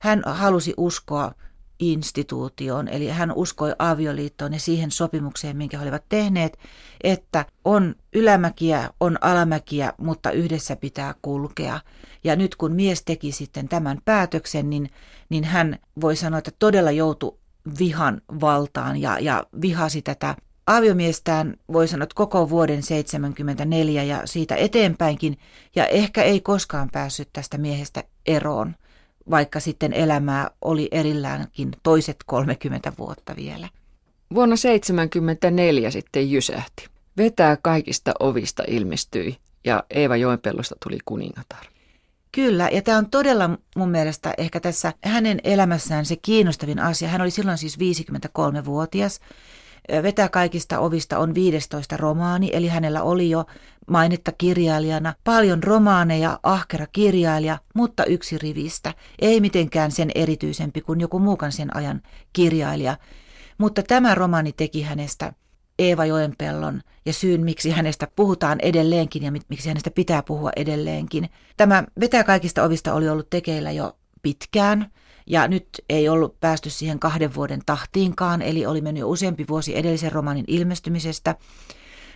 hän 0.00 0.22
halusi 0.26 0.74
uskoa 0.76 1.32
instituutioon, 1.80 2.88
eli 2.88 3.08
hän 3.08 3.32
uskoi 3.32 3.74
avioliittoon 3.78 4.52
ja 4.52 4.60
siihen 4.60 4.90
sopimukseen, 4.90 5.56
minkä 5.56 5.78
he 5.78 5.82
olivat 5.82 6.04
tehneet, 6.08 6.58
että 7.04 7.44
on 7.64 7.94
ylämäkiä, 8.12 8.90
on 9.00 9.18
alamäkiä, 9.20 9.92
mutta 9.98 10.30
yhdessä 10.30 10.76
pitää 10.76 11.14
kulkea. 11.22 11.80
Ja 12.24 12.36
nyt 12.36 12.56
kun 12.56 12.72
mies 12.72 13.02
teki 13.04 13.32
sitten 13.32 13.68
tämän 13.68 13.98
päätöksen, 14.04 14.70
niin, 14.70 14.90
niin 15.28 15.44
hän 15.44 15.78
voi 16.00 16.16
sanoa, 16.16 16.38
että 16.38 16.52
todella 16.58 16.90
joutui 16.90 17.38
vihan 17.78 18.20
valtaan 18.40 18.96
ja, 19.00 19.18
ja 19.18 19.44
vihasi 19.60 20.02
tätä 20.02 20.36
aviomiestään, 20.66 21.56
voi 21.72 21.88
sanoa, 21.88 22.02
että 22.02 22.14
koko 22.14 22.50
vuoden 22.50 22.82
74 22.82 24.02
ja 24.02 24.22
siitä 24.24 24.56
eteenpäinkin, 24.56 25.38
ja 25.76 25.86
ehkä 25.86 26.22
ei 26.22 26.40
koskaan 26.40 26.88
päässyt 26.92 27.28
tästä 27.32 27.58
miehestä 27.58 28.04
eroon 28.26 28.74
vaikka 29.30 29.60
sitten 29.60 29.92
elämää 29.92 30.50
oli 30.62 30.88
erilläänkin 30.90 31.70
toiset 31.82 32.16
30 32.26 32.92
vuotta 32.98 33.36
vielä. 33.36 33.68
Vuonna 34.34 34.56
1974 34.56 35.90
sitten 35.90 36.30
jysähti. 36.30 36.88
Vetää 37.16 37.56
kaikista 37.62 38.12
ovista 38.20 38.62
ilmestyi 38.66 39.36
ja 39.64 39.84
Eeva 39.90 40.16
Joenpellosta 40.16 40.76
tuli 40.82 40.98
kuningatar. 41.04 41.64
Kyllä, 42.32 42.68
ja 42.72 42.82
tämä 42.82 42.98
on 42.98 43.10
todella 43.10 43.50
mun 43.76 43.90
mielestä 43.90 44.34
ehkä 44.38 44.60
tässä 44.60 44.92
hänen 45.04 45.40
elämässään 45.44 46.06
se 46.06 46.16
kiinnostavin 46.16 46.78
asia. 46.78 47.08
Hän 47.08 47.20
oli 47.20 47.30
silloin 47.30 47.58
siis 47.58 47.78
53-vuotias 47.78 49.20
Vetää 50.02 50.28
kaikista 50.28 50.78
ovista 50.78 51.18
on 51.18 51.34
15 51.34 51.96
romaani, 51.96 52.50
eli 52.52 52.68
hänellä 52.68 53.02
oli 53.02 53.30
jo 53.30 53.44
mainetta 53.90 54.32
kirjailijana. 54.32 55.14
Paljon 55.24 55.62
romaaneja, 55.62 56.40
ahkera 56.42 56.86
kirjailija, 56.86 57.58
mutta 57.74 58.04
yksi 58.04 58.38
rivistä. 58.38 58.94
Ei 59.18 59.40
mitenkään 59.40 59.90
sen 59.90 60.10
erityisempi 60.14 60.80
kuin 60.80 61.00
joku 61.00 61.18
muukan 61.18 61.52
sen 61.52 61.76
ajan 61.76 62.02
kirjailija. 62.32 62.96
Mutta 63.58 63.82
tämä 63.82 64.14
romaani 64.14 64.52
teki 64.52 64.82
hänestä 64.82 65.32
Eeva 65.78 66.06
Joenpellon 66.06 66.80
ja 67.06 67.12
syyn, 67.12 67.44
miksi 67.44 67.70
hänestä 67.70 68.08
puhutaan 68.16 68.58
edelleenkin 68.62 69.22
ja 69.22 69.32
miksi 69.48 69.68
hänestä 69.68 69.90
pitää 69.90 70.22
puhua 70.22 70.50
edelleenkin. 70.56 71.28
Tämä 71.56 71.84
Vetää 72.00 72.24
kaikista 72.24 72.64
ovista 72.64 72.94
oli 72.94 73.08
ollut 73.08 73.30
tekeillä 73.30 73.70
jo 73.70 73.96
pitkään. 74.22 74.90
Ja 75.30 75.48
nyt 75.48 75.68
ei 75.88 76.08
ollut 76.08 76.40
päästy 76.40 76.70
siihen 76.70 76.98
kahden 76.98 77.34
vuoden 77.34 77.60
tahtiinkaan, 77.66 78.42
eli 78.42 78.66
oli 78.66 78.80
mennyt 78.80 79.04
useampi 79.06 79.44
vuosi 79.48 79.76
edellisen 79.76 80.12
romanin 80.12 80.44
ilmestymisestä. 80.48 81.34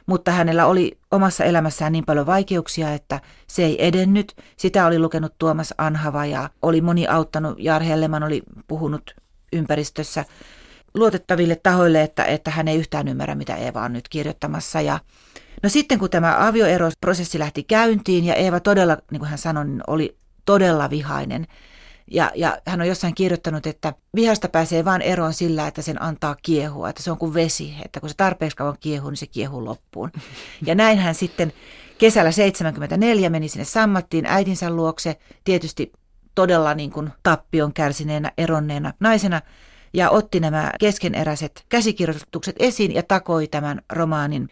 Mutta 0.07 0.31
hänellä 0.31 0.67
oli 0.67 0.99
omassa 1.11 1.45
elämässään 1.45 1.93
niin 1.93 2.05
paljon 2.05 2.27
vaikeuksia, 2.27 2.93
että 2.93 3.21
se 3.47 3.65
ei 3.65 3.87
edennyt. 3.87 4.37
Sitä 4.57 4.87
oli 4.87 4.99
lukenut 4.99 5.35
Tuomas 5.39 5.75
Anhava 5.79 6.27
ja 6.27 6.51
oli 6.63 6.81
moni 6.81 7.07
auttanut. 7.07 7.59
Jaar 7.59 7.83
Helleman 7.83 8.23
oli 8.23 8.43
puhunut 8.69 9.15
ympäristössä 9.53 10.25
luotettaville 10.95 11.57
tahoille, 11.57 12.03
että, 12.03 12.25
että 12.25 12.51
hän 12.51 12.69
ei 12.69 12.79
yhtään 12.79 13.09
ymmärrä, 13.09 13.35
mitä 13.35 13.57
Eeva 13.57 13.85
on 13.85 13.93
nyt 13.93 14.09
kirjoittamassa. 14.09 14.81
Ja 14.81 14.99
no 15.63 15.69
sitten 15.69 15.99
kun 15.99 16.11
tämä 16.11 16.47
avioeroprosessi 16.49 17.39
lähti 17.39 17.63
käyntiin 17.63 18.25
ja 18.25 18.35
Eeva 18.35 18.61
todella, 18.61 18.97
niin 19.11 19.21
kuin 19.21 19.29
hän 19.29 19.39
sanoi, 19.39 19.65
niin 19.65 19.83
oli 19.87 20.17
todella 20.45 20.91
vihainen– 20.91 21.47
ja, 22.11 22.31
ja 22.35 22.59
hän 22.67 22.81
on 22.81 22.89
jossain 22.89 23.15
kirjoittanut, 23.15 23.67
että 23.67 23.93
vihasta 24.15 24.49
pääsee 24.49 24.85
vain 24.85 25.03
eroon 25.03 25.35
sillä, 25.35 25.67
että 25.67 25.83
sen 25.83 26.03
antaa 26.03 26.37
kiehua, 26.43 26.89
että 26.89 27.03
se 27.03 27.11
on 27.11 27.19
kuin 27.19 27.35
vesi, 27.35 27.75
että 27.85 28.01
kun 28.01 28.09
se 28.09 28.15
tarpeeksi 28.17 28.57
kauan 28.57 28.77
kiehuu, 28.81 29.11
niin 29.11 29.17
se 29.17 29.27
kiehuu 29.27 29.65
loppuun. 29.65 30.13
Ja 30.67 30.75
näin 30.75 30.99
hän 30.99 31.15
sitten 31.15 31.53
kesällä 31.99 32.31
74 32.31 33.31
meni 33.31 33.49
sinne 33.49 33.65
sammattiin 33.65 34.27
äitinsä 34.27 34.71
luokse, 34.71 35.17
tietysti 35.45 35.93
todella 36.35 36.75
niin 36.75 36.91
kuin 36.91 37.11
tappion 37.23 37.73
kärsineenä, 37.73 38.33
eronneena 38.39 38.93
naisena 39.01 39.41
ja 39.93 40.11
otti 40.11 40.41
nämä 40.41 40.73
keskeneräiset 40.81 41.65
käsikirjoitukset 41.69 42.57
esiin 42.59 42.95
ja 42.95 43.03
takoi 43.03 43.49
tämän 43.49 43.81
romaanin. 43.93 44.49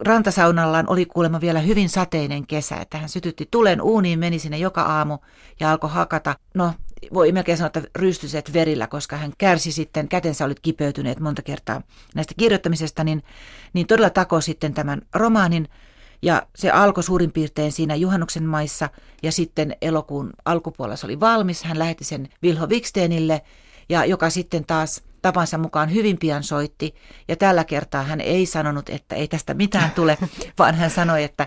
Rantasaunallaan 0.00 0.84
oli 0.88 1.06
kuulemma 1.06 1.40
vielä 1.40 1.60
hyvin 1.60 1.88
sateinen 1.88 2.46
kesä, 2.46 2.76
että 2.76 2.98
hän 2.98 3.08
sytytti 3.08 3.48
tulen 3.50 3.82
uuniin, 3.82 4.18
meni 4.18 4.38
sinne 4.38 4.58
joka 4.58 4.82
aamu 4.82 5.18
ja 5.60 5.70
alkoi 5.70 5.90
hakata. 5.90 6.36
No, 6.54 6.72
voi 7.14 7.32
melkein 7.32 7.58
sanoa, 7.58 7.66
että 7.66 7.82
rystyset 7.96 8.52
verillä, 8.52 8.86
koska 8.86 9.16
hän 9.16 9.32
kärsi 9.38 9.72
sitten, 9.72 10.08
kätensä 10.08 10.44
oli 10.44 10.54
kipeytyneet 10.62 11.20
monta 11.20 11.42
kertaa 11.42 11.82
näistä 12.14 12.34
kirjoittamisesta, 12.36 13.04
niin, 13.04 13.22
niin 13.72 13.86
todella 13.86 14.10
takoi 14.10 14.42
sitten 14.42 14.74
tämän 14.74 15.02
romaanin. 15.14 15.68
Ja 16.22 16.46
se 16.54 16.70
alkoi 16.70 17.02
suurin 17.04 17.32
piirtein 17.32 17.72
siinä 17.72 17.94
juhannuksen 17.94 18.44
maissa 18.44 18.88
ja 19.22 19.32
sitten 19.32 19.76
elokuun 19.82 20.30
alkupuolella 20.44 20.96
se 20.96 21.06
oli 21.06 21.20
valmis. 21.20 21.64
Hän 21.64 21.78
lähetti 21.78 22.04
sen 22.04 22.28
Vilho 22.42 22.66
Wikstenille 22.66 23.42
ja 23.88 24.04
joka 24.04 24.30
sitten 24.30 24.64
taas 24.64 25.02
tapansa 25.22 25.58
mukaan 25.58 25.94
hyvin 25.94 26.18
pian 26.18 26.42
soitti. 26.42 26.94
Ja 27.28 27.36
tällä 27.36 27.64
kertaa 27.64 28.02
hän 28.02 28.20
ei 28.20 28.46
sanonut, 28.46 28.88
että 28.88 29.14
ei 29.14 29.28
tästä 29.28 29.54
mitään 29.54 29.90
tule, 29.90 30.18
vaan 30.58 30.74
hän 30.74 30.90
sanoi, 30.90 31.24
että 31.24 31.46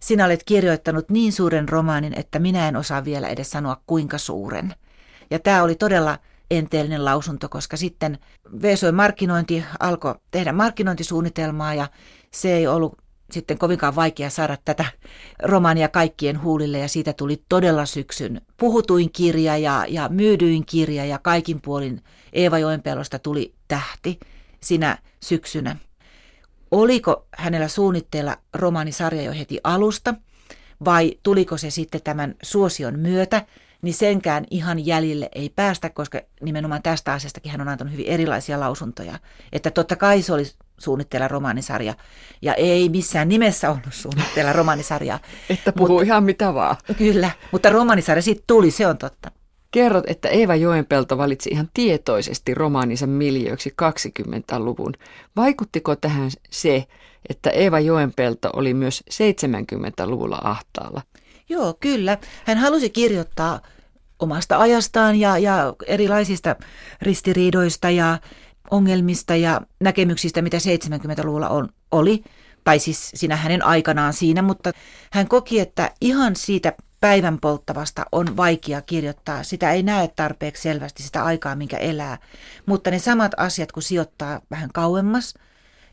sinä 0.00 0.24
olet 0.24 0.44
kirjoittanut 0.44 1.10
niin 1.10 1.32
suuren 1.32 1.68
romaanin, 1.68 2.18
että 2.18 2.38
minä 2.38 2.68
en 2.68 2.76
osaa 2.76 3.04
vielä 3.04 3.28
edes 3.28 3.50
sanoa 3.50 3.80
kuinka 3.86 4.18
suuren. 4.18 4.74
Ja 5.30 5.38
tämä 5.38 5.62
oli 5.62 5.74
todella 5.74 6.18
enteellinen 6.50 7.04
lausunto, 7.04 7.48
koska 7.48 7.76
sitten 7.76 8.18
VSOI 8.62 8.92
markkinointi 8.92 9.64
alkoi 9.80 10.14
tehdä 10.30 10.52
markkinointisuunnitelmaa 10.52 11.74
ja 11.74 11.88
se 12.30 12.52
ei 12.52 12.66
ollut 12.66 12.98
sitten 13.30 13.58
kovinkaan 13.58 13.96
vaikea 13.96 14.30
saada 14.30 14.58
tätä 14.64 14.84
romania 15.42 15.88
kaikkien 15.88 16.42
huulille 16.42 16.78
ja 16.78 16.88
siitä 16.88 17.12
tuli 17.12 17.42
todella 17.48 17.86
syksyn 17.86 18.40
puhutuin 18.56 19.12
kirja 19.12 19.56
ja, 19.56 19.84
ja 19.88 20.08
myydyin 20.08 20.66
kirja 20.66 21.04
ja 21.04 21.18
kaikin 21.18 21.60
puolin 21.60 22.04
Eeva 22.32 22.58
Joenpelosta 22.58 23.18
tuli 23.18 23.54
tähti 23.68 24.18
sinä 24.60 24.98
syksynä. 25.20 25.76
Oliko 26.70 27.26
hänellä 27.36 27.68
suunnitteilla 27.68 28.36
romaanisarja 28.54 29.22
jo 29.22 29.32
heti 29.32 29.60
alusta 29.64 30.14
vai 30.84 31.18
tuliko 31.22 31.56
se 31.56 31.70
sitten 31.70 32.02
tämän 32.02 32.34
suosion 32.42 32.98
myötä, 32.98 33.46
niin 33.82 33.94
senkään 33.94 34.44
ihan 34.50 34.86
jäljille 34.86 35.28
ei 35.34 35.48
päästä, 35.48 35.90
koska 35.90 36.20
nimenomaan 36.42 36.82
tästä 36.82 37.12
asiastakin 37.12 37.52
hän 37.52 37.60
on 37.60 37.68
antanut 37.68 37.92
hyvin 37.92 38.06
erilaisia 38.06 38.60
lausuntoja. 38.60 39.18
Että 39.52 39.70
totta 39.70 39.96
kai 39.96 40.22
se 40.22 40.32
oli 40.32 40.44
suunnitteilla 40.78 41.28
romaanisarja, 41.28 41.94
ja 42.42 42.54
ei 42.54 42.88
missään 42.88 43.28
nimessä 43.28 43.70
ollut 43.70 43.82
suunnitteilla 43.90 44.52
romaanisarja. 44.52 45.18
että 45.50 45.72
puhuu 45.72 45.88
mutta, 45.98 46.06
ihan 46.06 46.24
mitä 46.24 46.54
vaan. 46.54 46.76
Kyllä, 46.98 47.30
mutta 47.52 47.70
romaanisarja 47.70 48.22
sitten 48.22 48.44
tuli, 48.46 48.70
se 48.70 48.86
on 48.86 48.98
totta. 48.98 49.30
Kerrot, 49.70 50.04
että 50.06 50.28
Eeva 50.28 50.56
Joenpelto 50.56 51.18
valitsi 51.18 51.50
ihan 51.52 51.68
tietoisesti 51.74 52.54
romaaninsa 52.54 53.06
miljöiksi 53.06 53.74
20-luvun. 53.82 54.92
Vaikuttiko 55.36 55.96
tähän 55.96 56.30
se, 56.50 56.86
että 57.28 57.50
Eeva 57.50 57.80
Joenpelto 57.80 58.50
oli 58.52 58.74
myös 58.74 59.04
70-luvulla 59.12 60.40
ahtaalla? 60.44 61.02
Joo, 61.48 61.76
kyllä. 61.80 62.18
Hän 62.44 62.58
halusi 62.58 62.90
kirjoittaa 62.90 63.60
omasta 64.18 64.58
ajastaan 64.58 65.16
ja, 65.16 65.38
ja 65.38 65.74
erilaisista 65.86 66.56
ristiriidoista 67.02 67.90
ja 67.90 68.18
ongelmista 68.70 69.36
ja 69.36 69.60
näkemyksistä, 69.80 70.42
mitä 70.42 70.56
70-luvulla 70.56 71.48
on, 71.48 71.68
oli. 71.90 72.24
Tai 72.64 72.78
siis 72.78 73.10
siinä 73.14 73.36
hänen 73.36 73.64
aikanaan 73.64 74.12
siinä, 74.12 74.42
mutta 74.42 74.72
hän 75.12 75.28
koki, 75.28 75.60
että 75.60 75.90
ihan 76.00 76.36
siitä 76.36 76.72
päivän 77.00 77.38
polttavasta 77.40 78.06
on 78.12 78.36
vaikea 78.36 78.82
kirjoittaa. 78.82 79.42
Sitä 79.42 79.72
ei 79.72 79.82
näe 79.82 80.08
tarpeeksi 80.16 80.62
selvästi 80.62 81.02
sitä 81.02 81.24
aikaa, 81.24 81.56
minkä 81.56 81.76
elää. 81.76 82.18
Mutta 82.66 82.90
ne 82.90 82.98
samat 82.98 83.32
asiat, 83.36 83.72
kun 83.72 83.82
sijoittaa 83.82 84.40
vähän 84.50 84.70
kauemmas, 84.74 85.34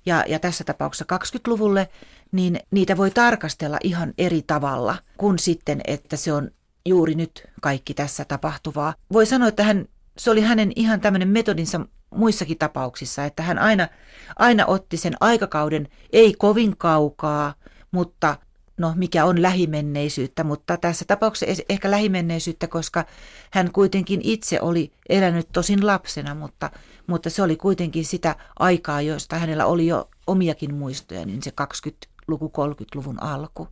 ja, 0.06 0.24
ja 0.28 0.40
tässä 0.40 0.64
tapauksessa 0.64 1.06
20-luvulle, 1.16 1.90
niin 2.32 2.60
niitä 2.72 2.98
voi 2.98 3.12
tarkastella 3.12 3.78
ihan 3.84 4.14
eri 4.18 4.42
tavalla 4.48 4.98
kuin 5.18 5.40
sitten, 5.40 5.82
että 5.88 6.18
se 6.18 6.34
on 6.34 6.52
juuri 6.86 7.16
nyt 7.16 7.48
kaikki 7.62 7.94
tässä 7.94 8.26
tapahtuvaa. 8.26 8.94
Voi 9.14 9.26
sanoa, 9.26 9.48
että 9.48 9.64
hän, 9.64 9.86
se 10.18 10.32
oli 10.32 10.42
hänen 10.42 10.72
ihan 10.76 11.02
tämmöinen 11.02 11.28
metodinsa 11.28 11.82
muissakin 12.15 12.58
tapauksissa, 12.58 13.25
että 13.25 13.43
hän 13.43 13.60
aina, 13.60 13.88
aina 14.36 14.65
otti 14.65 14.97
sen 14.97 15.13
aikakauden, 15.19 15.88
ei 16.13 16.34
kovin 16.34 16.78
kaukaa, 16.78 17.54
mutta 17.91 18.38
no 18.78 18.93
mikä 18.95 19.25
on 19.25 19.41
lähimenneisyyttä, 19.41 20.43
mutta 20.43 20.78
tässä 20.78 21.06
tapauksessa 21.08 21.63
ehkä 21.69 21.91
lähimenneisyyttä, 21.91 22.67
koska 22.67 23.06
hän 23.51 23.71
kuitenkin 23.71 24.19
itse 24.23 24.62
oli 24.62 24.91
elänyt 25.10 25.47
tosin 25.54 25.88
lapsena, 25.88 26.36
mutta, 26.36 26.69
mutta 27.08 27.30
se 27.30 27.41
oli 27.41 27.56
kuitenkin 27.56 28.06
sitä 28.06 28.36
aikaa, 28.60 29.01
josta 29.01 29.39
hänellä 29.39 29.65
oli 29.65 29.88
jo 29.88 30.10
omiakin 30.28 30.75
muistoja, 30.75 31.25
niin 31.25 31.43
se 31.43 31.54
20-luku, 31.62 32.51
30-luvun 32.58 33.23
alku. 33.23 33.67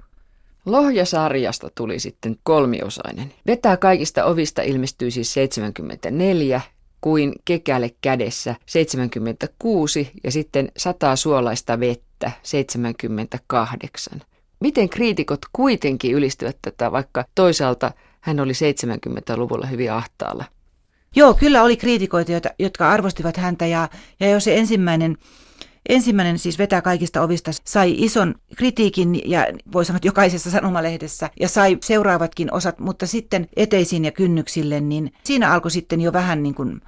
Lohjasarjasta 0.65 1.69
tuli 1.75 1.99
sitten 1.99 2.37
kolmiosainen. 2.43 3.33
Vetää 3.47 3.77
kaikista 3.77 4.25
ovista 4.25 4.61
ilmestyi 4.61 5.11
siis 5.11 5.33
74, 5.33 6.61
kuin 7.03 7.33
kekäle 7.45 7.91
kädessä 8.01 8.55
76 8.65 10.11
ja 10.23 10.31
sitten 10.31 10.71
sataa 10.77 11.15
suolaista 11.15 11.79
vettä 11.79 12.31
78. 12.43 14.21
Miten 14.59 14.89
kriitikot 14.89 15.39
kuitenkin 15.53 16.13
ylistyvät 16.13 16.57
tätä, 16.61 16.91
vaikka 16.91 17.25
toisaalta 17.35 17.91
hän 18.21 18.39
oli 18.39 18.51
70-luvulla 18.51 19.65
hyvin 19.67 19.91
ahtaalla? 19.91 20.45
Joo, 21.15 21.33
kyllä 21.33 21.63
oli 21.63 21.77
kriitikoita, 21.77 22.31
jotka 22.59 22.89
arvostivat 22.89 23.37
häntä 23.37 23.65
ja, 23.65 23.89
ja 24.19 24.29
jo 24.29 24.39
se 24.39 24.57
ensimmäinen 24.57 25.17
Ensimmäinen 25.89 26.39
siis 26.39 26.59
vetää 26.59 26.81
kaikista 26.81 27.21
ovista, 27.21 27.51
sai 27.65 27.95
ison 27.97 28.35
kritiikin 28.57 29.29
ja 29.29 29.47
voi 29.73 29.85
sanoa 29.85 29.97
että 29.97 30.07
jokaisessa 30.07 30.51
sanomalehdessä 30.51 31.29
ja 31.39 31.49
sai 31.49 31.77
seuraavatkin 31.81 32.53
osat, 32.53 32.79
mutta 32.79 33.07
sitten 33.07 33.47
eteisiin 33.55 34.05
ja 34.05 34.11
kynnyksille, 34.11 34.81
niin 34.81 35.13
siinä 35.23 35.51
alkoi 35.51 35.71
sitten 35.71 36.01
jo 36.01 36.13
vähän 36.13 36.43
niin 36.43 36.55
kuin 36.55 36.81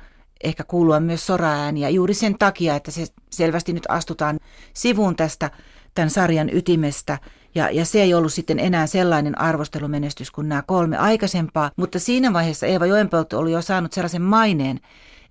ehkä 0.44 0.64
kuulua 0.64 1.00
myös 1.00 1.26
soraääniä 1.26 1.90
juuri 1.90 2.14
sen 2.14 2.38
takia, 2.40 2.76
että 2.76 2.92
se 2.92 3.06
selvästi 3.30 3.74
nyt 3.74 3.84
astutaan 3.90 4.40
sivuun 4.74 5.16
tästä 5.16 5.52
tämän 5.96 6.10
sarjan 6.10 6.50
ytimestä. 6.54 7.20
Ja, 7.56 7.70
ja 7.70 7.86
se 7.86 8.02
ei 8.02 8.14
ollut 8.14 8.34
sitten 8.34 8.60
enää 8.60 8.88
sellainen 8.88 9.42
arvostelumenestys 9.42 10.32
kuin 10.32 10.50
nämä 10.50 10.62
kolme 10.62 10.98
aikaisempaa, 10.98 11.72
mutta 11.76 12.00
siinä 12.00 12.34
vaiheessa 12.34 12.66
Eeva 12.66 12.86
Joenpelto 12.86 13.40
oli 13.40 13.52
jo 13.52 13.62
saanut 13.62 13.94
sellaisen 13.94 14.22
maineen, 14.22 14.80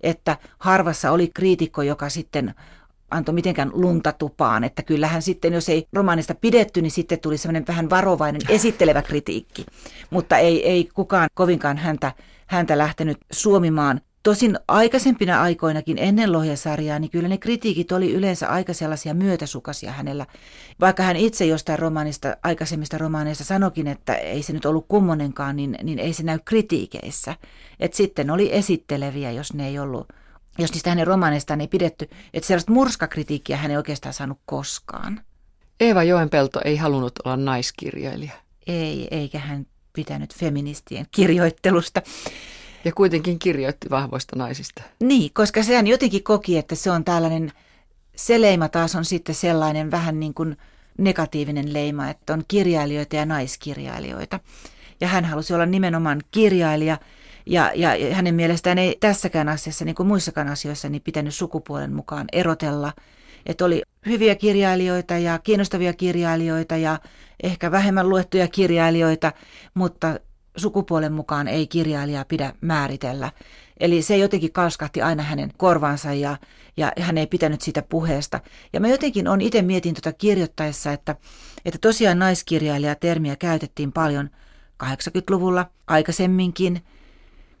että 0.01 0.37
harvassa 0.59 1.11
oli 1.11 1.31
kriitikko, 1.33 1.81
joka 1.81 2.09
sitten 2.09 2.53
antoi 3.15 3.35
mitenkään 3.35 3.71
lunta 3.73 4.11
tupaan, 4.11 4.63
että 4.63 4.83
kyllähän 4.83 5.21
sitten, 5.21 5.53
jos 5.53 5.69
ei 5.69 5.87
romaanista 5.93 6.35
pidetty, 6.35 6.81
niin 6.81 6.91
sitten 6.91 7.19
tuli 7.19 7.37
semmoinen 7.37 7.67
vähän 7.67 7.89
varovainen 7.89 8.41
esittelevä 8.49 9.01
kritiikki, 9.01 9.65
mutta 10.09 10.37
ei, 10.37 10.69
ei 10.69 10.89
kukaan 10.93 11.29
kovinkaan 11.33 11.77
häntä, 11.77 12.11
häntä 12.47 12.77
lähtenyt 12.77 13.17
suomimaan. 13.31 14.01
Tosin 14.23 14.59
aikaisempina 14.67 15.41
aikoinakin 15.41 15.97
ennen 15.97 16.31
Lohjasarjaa, 16.31 16.99
niin 16.99 17.11
kyllä 17.11 17.27
ne 17.27 17.37
kritiikit 17.37 17.91
oli 17.91 18.13
yleensä 18.13 18.49
aika 18.49 18.73
sellaisia 18.73 19.13
myötäsukaisia 19.13 19.91
hänellä. 19.91 20.25
Vaikka 20.81 21.03
hän 21.03 21.15
itse 21.15 21.45
jostain 21.45 21.79
romaanista, 21.79 22.37
aikaisemmista 22.43 22.97
romaaneista 22.97 23.43
sanokin, 23.43 23.87
että 23.87 24.15
ei 24.15 24.43
se 24.43 24.53
nyt 24.53 24.65
ollut 24.65 24.85
kummonenkaan, 24.87 25.55
niin, 25.55 25.77
niin 25.83 25.99
ei 25.99 26.13
se 26.13 26.23
näy 26.23 26.39
kritiikeissä. 26.45 27.35
Et 27.79 27.93
sitten 27.93 28.31
oli 28.31 28.53
esitteleviä, 28.53 29.31
jos 29.31 29.53
ne 29.53 29.67
ei 29.67 29.79
ollut, 29.79 30.07
jos 30.57 30.71
niistä 30.71 30.89
hänen 30.89 31.07
romaaneistaan 31.07 31.61
ei 31.61 31.67
pidetty. 31.67 32.09
Että 32.33 32.47
sellaista 32.47 32.71
murskakritiikkiä 32.71 33.57
hän 33.57 33.71
ei 33.71 33.77
oikeastaan 33.77 34.13
saanut 34.13 34.39
koskaan. 34.45 35.21
Eeva 35.79 36.03
Joenpelto 36.03 36.61
ei 36.65 36.77
halunnut 36.77 37.13
olla 37.25 37.37
naiskirjailija. 37.37 38.33
Ei, 38.67 39.07
eikä 39.11 39.39
hän 39.39 39.65
pitänyt 39.93 40.35
feministien 40.35 41.05
kirjoittelusta. 41.11 42.01
Ja 42.85 42.91
kuitenkin 42.91 43.39
kirjoitti 43.39 43.89
vahvoista 43.89 44.35
naisista. 44.35 44.83
Niin, 44.99 45.33
koska 45.33 45.63
sehän 45.63 45.87
jotenkin 45.87 46.23
koki, 46.23 46.57
että 46.57 46.75
se 46.75 46.91
on 46.91 47.03
tällainen, 47.03 47.51
se 48.15 48.41
leima 48.41 48.69
taas 48.69 48.95
on 48.95 49.05
sitten 49.05 49.35
sellainen 49.35 49.91
vähän 49.91 50.19
niin 50.19 50.33
kuin 50.33 50.57
negatiivinen 50.97 51.73
leima, 51.73 52.09
että 52.09 52.33
on 52.33 52.43
kirjailijoita 52.47 53.15
ja 53.15 53.25
naiskirjailijoita. 53.25 54.39
Ja 55.01 55.07
hän 55.07 55.25
halusi 55.25 55.53
olla 55.53 55.65
nimenomaan 55.65 56.21
kirjailija, 56.31 56.97
ja, 57.45 57.71
ja 57.75 58.15
hänen 58.15 58.35
mielestään 58.35 58.77
ei 58.77 58.97
tässäkään 58.99 59.49
asiassa, 59.49 59.85
niin 59.85 59.95
kuin 59.95 60.07
muissakaan 60.07 60.47
asioissa, 60.47 60.89
niin 60.89 61.01
pitänyt 61.01 61.35
sukupuolen 61.35 61.93
mukaan 61.93 62.25
erotella. 62.31 62.93
Että 63.45 63.65
oli 63.65 63.81
hyviä 64.05 64.35
kirjailijoita 64.35 65.17
ja 65.17 65.39
kiinnostavia 65.39 65.93
kirjailijoita 65.93 66.77
ja 66.77 66.99
ehkä 67.43 67.71
vähemmän 67.71 68.09
luettuja 68.09 68.47
kirjailijoita, 68.47 69.31
mutta 69.73 70.19
sukupuolen 70.57 71.13
mukaan 71.13 71.47
ei 71.47 71.67
kirjailijaa 71.67 72.25
pidä 72.25 72.53
määritellä. 72.61 73.31
Eli 73.79 74.01
se 74.01 74.17
jotenkin 74.17 74.51
kalskahti 74.51 75.01
aina 75.01 75.23
hänen 75.23 75.51
korvaansa 75.57 76.13
ja, 76.13 76.37
ja 76.77 76.91
hän 76.99 77.17
ei 77.17 77.27
pitänyt 77.27 77.61
sitä 77.61 77.81
puheesta. 77.81 78.39
Ja 78.73 78.79
mä 78.79 78.87
jotenkin 78.87 79.27
on 79.27 79.41
itse 79.41 79.61
mietin 79.61 79.93
tuota 79.93 80.13
kirjoittaessa, 80.13 80.91
että, 80.91 81.15
että 81.65 81.79
tosiaan 81.81 82.19
naiskirjailija-termiä 82.19 83.35
käytettiin 83.35 83.91
paljon 83.91 84.29
80-luvulla 84.83 85.69
aikaisemminkin. 85.87 86.81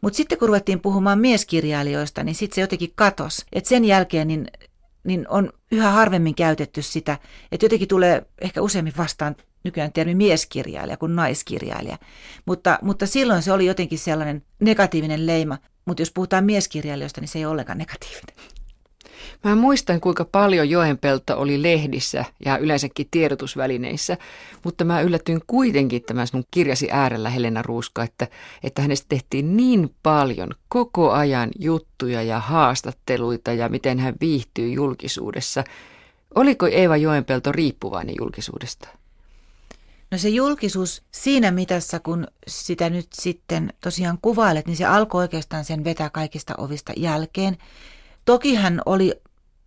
Mutta 0.05 0.17
sitten 0.17 0.37
kun 0.37 0.47
ruvettiin 0.47 0.79
puhumaan 0.79 1.19
mieskirjailijoista, 1.19 2.23
niin 2.23 2.35
sitten 2.35 2.55
se 2.55 2.61
jotenkin 2.61 2.91
katos. 2.95 3.45
Että 3.53 3.67
sen 3.67 3.85
jälkeen 3.85 4.27
niin, 4.27 4.47
niin 5.03 5.25
on 5.29 5.53
yhä 5.71 5.91
harvemmin 5.91 6.35
käytetty 6.35 6.81
sitä, 6.81 7.17
että 7.51 7.65
jotenkin 7.65 7.87
tulee 7.87 8.25
ehkä 8.41 8.61
useammin 8.61 8.93
vastaan 8.97 9.35
nykyään 9.63 9.91
termi 9.93 10.15
mieskirjailija 10.15 10.97
kuin 10.97 11.15
naiskirjailija. 11.15 11.97
Mutta, 12.45 12.79
mutta 12.81 13.07
silloin 13.07 13.41
se 13.41 13.51
oli 13.51 13.65
jotenkin 13.65 13.99
sellainen 13.99 14.43
negatiivinen 14.59 15.27
leima. 15.27 15.57
Mutta 15.85 16.01
jos 16.01 16.11
puhutaan 16.11 16.45
mieskirjailijoista, 16.45 17.21
niin 17.21 17.29
se 17.29 17.39
ei 17.39 17.45
ole 17.45 17.51
ollenkaan 17.51 17.77
negatiivinen. 17.77 18.35
Mä 19.43 19.55
muistan, 19.55 20.01
kuinka 20.01 20.25
paljon 20.25 20.69
Joenpelto 20.69 21.39
oli 21.39 21.63
lehdissä 21.63 22.25
ja 22.45 22.57
yleensäkin 22.57 23.07
tiedotusvälineissä, 23.11 24.17
mutta 24.63 24.83
mä 24.85 25.01
yllätyin 25.01 25.41
kuitenkin 25.47 26.03
tämän 26.03 26.27
sinun 26.27 26.43
kirjasi 26.51 26.87
äärellä, 26.91 27.29
Helena 27.29 27.61
Ruuska, 27.61 28.03
että, 28.03 28.27
että 28.63 28.81
hänestä 28.81 29.05
tehtiin 29.09 29.57
niin 29.57 29.95
paljon 30.03 30.49
koko 30.69 31.11
ajan 31.11 31.49
juttuja 31.59 32.21
ja 32.21 32.39
haastatteluita 32.39 33.53
ja 33.53 33.69
miten 33.69 33.99
hän 33.99 34.15
viihtyy 34.21 34.71
julkisuudessa. 34.71 35.63
Oliko 36.35 36.67
Eeva 36.67 36.97
Joenpelto 36.97 37.51
riippuvainen 37.51 38.15
julkisuudesta? 38.19 38.87
No 40.11 40.17
se 40.17 40.29
julkisuus 40.29 41.03
siinä 41.11 41.51
mitassa, 41.51 41.99
kun 41.99 42.27
sitä 42.47 42.89
nyt 42.89 43.07
sitten 43.13 43.73
tosiaan 43.81 44.17
kuvailet, 44.21 44.65
niin 44.67 44.77
se 44.77 44.85
alkoi 44.85 45.21
oikeastaan 45.21 45.65
sen 45.65 45.83
vetää 45.83 46.09
kaikista 46.09 46.53
ovista 46.57 46.93
jälkeen. 46.97 47.57
Toki 48.25 48.55
hän 48.55 48.81
oli 48.85 49.13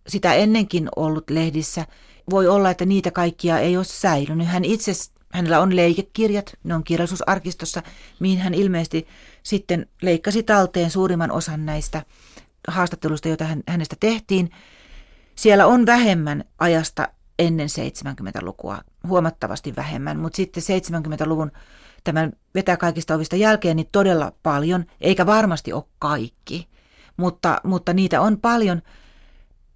sitä 0.07 0.33
ennenkin 0.33 0.89
ollut 0.95 1.29
lehdissä. 1.29 1.85
Voi 2.29 2.47
olla, 2.47 2.69
että 2.69 2.85
niitä 2.85 3.11
kaikkia 3.11 3.59
ei 3.59 3.77
ole 3.77 3.85
säilynyt. 3.85 4.47
Hän 4.47 4.65
itse, 4.65 4.91
hänellä 5.33 5.59
on 5.59 5.75
leikekirjat, 5.75 6.53
ne 6.63 6.75
on 6.75 6.83
kirjallisuusarkistossa, 6.83 7.83
mihin 8.19 8.39
hän 8.39 8.53
ilmeisesti 8.53 9.07
sitten 9.43 9.85
leikkasi 10.01 10.43
talteen 10.43 10.91
suurimman 10.91 11.31
osan 11.31 11.65
näistä 11.65 12.05
haastatteluista, 12.67 13.27
joita 13.27 13.45
hän, 13.45 13.63
hänestä 13.67 13.95
tehtiin. 13.99 14.49
Siellä 15.35 15.67
on 15.67 15.85
vähemmän 15.85 16.43
ajasta 16.59 17.07
ennen 17.39 17.67
70-lukua, 17.69 18.81
huomattavasti 19.07 19.75
vähemmän, 19.75 20.19
mutta 20.19 20.37
sitten 20.37 20.63
70-luvun 20.63 21.51
tämän 22.03 22.31
vetää 22.55 22.77
kaikista 22.77 23.15
ovista 23.15 23.35
jälkeen 23.35 23.75
niin 23.75 23.89
todella 23.91 24.33
paljon, 24.43 24.85
eikä 25.01 25.25
varmasti 25.25 25.73
ole 25.73 25.83
kaikki, 25.99 26.68
mutta, 27.19 27.61
mutta 27.63 27.93
niitä 27.93 28.21
on 28.21 28.39
paljon. 28.39 28.81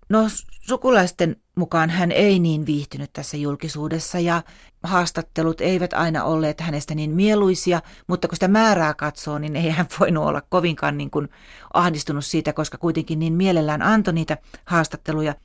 No 0.09 0.23
sukulaisten 0.61 1.35
mukaan 1.55 1.89
hän 1.89 2.11
ei 2.11 2.39
niin 2.39 2.65
viihtynyt 2.65 3.13
tässä 3.13 3.37
julkisuudessa 3.37 4.19
ja 4.19 4.41
haastattelut 4.83 5.61
eivät 5.61 5.93
aina 5.93 6.23
olleet 6.23 6.61
hänestä 6.61 6.95
niin 6.95 7.11
mieluisia, 7.11 7.81
mutta 8.07 8.27
kun 8.27 8.35
sitä 8.35 8.47
määrää 8.47 8.93
katsoo, 8.93 9.39
niin 9.39 9.55
ei 9.55 9.69
hän 9.69 9.85
voinut 9.99 10.25
olla 10.25 10.41
kovinkaan 10.49 10.97
niin 10.97 11.09
kuin 11.09 11.29
ahdistunut 11.73 12.25
siitä, 12.25 12.53
koska 12.53 12.77
kuitenkin 12.77 13.19
niin 13.19 13.33
mielellään 13.33 13.81
antoi 13.81 14.13
niitä 14.13 14.37
haastatteluja. 14.65 15.35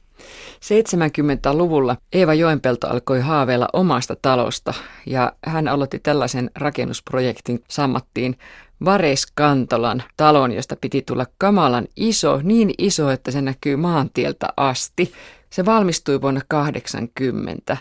70-luvulla 0.65 1.97
Eeva 2.13 2.35
Joenpelto 2.35 2.89
alkoi 2.89 3.21
haaveilla 3.21 3.69
omasta 3.73 4.17
talosta 4.23 4.75
ja 5.07 5.33
hän 5.47 5.69
aloitti 5.69 5.99
tällaisen 5.99 6.51
rakennusprojektin 6.55 7.65
sammattiin 7.69 8.39
Vareskantolan 8.85 10.03
talon, 10.17 10.53
josta 10.53 10.77
piti 10.81 11.03
tulla 11.03 11.27
kamalan 11.39 11.87
iso, 11.97 12.41
niin 12.43 12.71
iso, 12.79 13.11
että 13.11 13.31
se 13.31 13.43
näkyy 13.43 13.77
maantieltä 13.77 14.49
asti. 14.57 15.13
Se 15.51 15.65
valmistui 15.65 16.21
vuonna 16.21 16.41
80. 16.49 17.77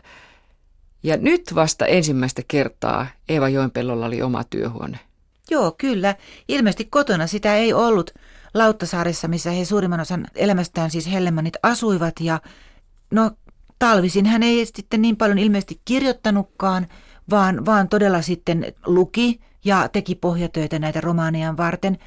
Ja 1.03 1.17
nyt 1.17 1.55
vasta 1.55 1.86
ensimmäistä 1.86 2.41
kertaa 2.47 3.07
Eeva 3.29 3.49
Joenpellolla 3.49 4.05
oli 4.05 4.21
oma 4.21 4.43
työhuone. 4.43 4.99
Joo, 5.49 5.75
kyllä. 5.77 6.15
Ilmeisesti 6.47 6.86
kotona 6.86 7.27
sitä 7.27 7.55
ei 7.55 7.73
ollut. 7.73 8.13
Lauttasaaressa, 8.53 9.27
missä 9.27 9.51
he 9.51 9.65
suurimman 9.65 9.99
osan 9.99 10.27
elämästään 10.36 10.91
siis 10.91 11.12
Hellemannit 11.12 11.53
asuivat. 11.63 12.13
Ja 12.19 12.41
no 13.12 13.31
talvisin 13.79 14.25
hän 14.25 14.43
ei 14.43 14.65
sitten 14.65 15.01
niin 15.01 15.17
paljon 15.17 15.38
ilmeisesti 15.38 15.81
kirjoittanutkaan, 15.86 16.88
vaan, 17.29 17.65
vaan 17.65 17.89
todella 17.89 18.21
sitten 18.21 18.73
luki 18.86 19.39
ja 19.67 19.89
teki 19.89 20.15
pohjatöitä 20.15 20.80
näitä 20.80 21.01
romaaniaan 21.01 21.58
varten. 21.58 21.97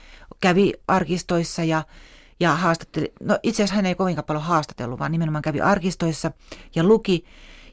Kävi 0.41 0.73
arkistoissa 0.89 1.65
ja, 1.65 1.83
ja 2.41 2.55
haastatteli. 2.55 3.13
No 3.21 3.39
itse 3.43 3.63
asiassa 3.63 3.77
hän 3.77 3.87
ei 3.87 3.95
kovinkaan 3.95 4.25
paljon 4.25 4.45
haastatellut, 4.45 4.99
vaan 4.99 5.13
nimenomaan 5.13 5.43
kävi 5.43 5.61
arkistoissa 5.61 6.33
ja 6.75 6.85
luki. 6.85 7.25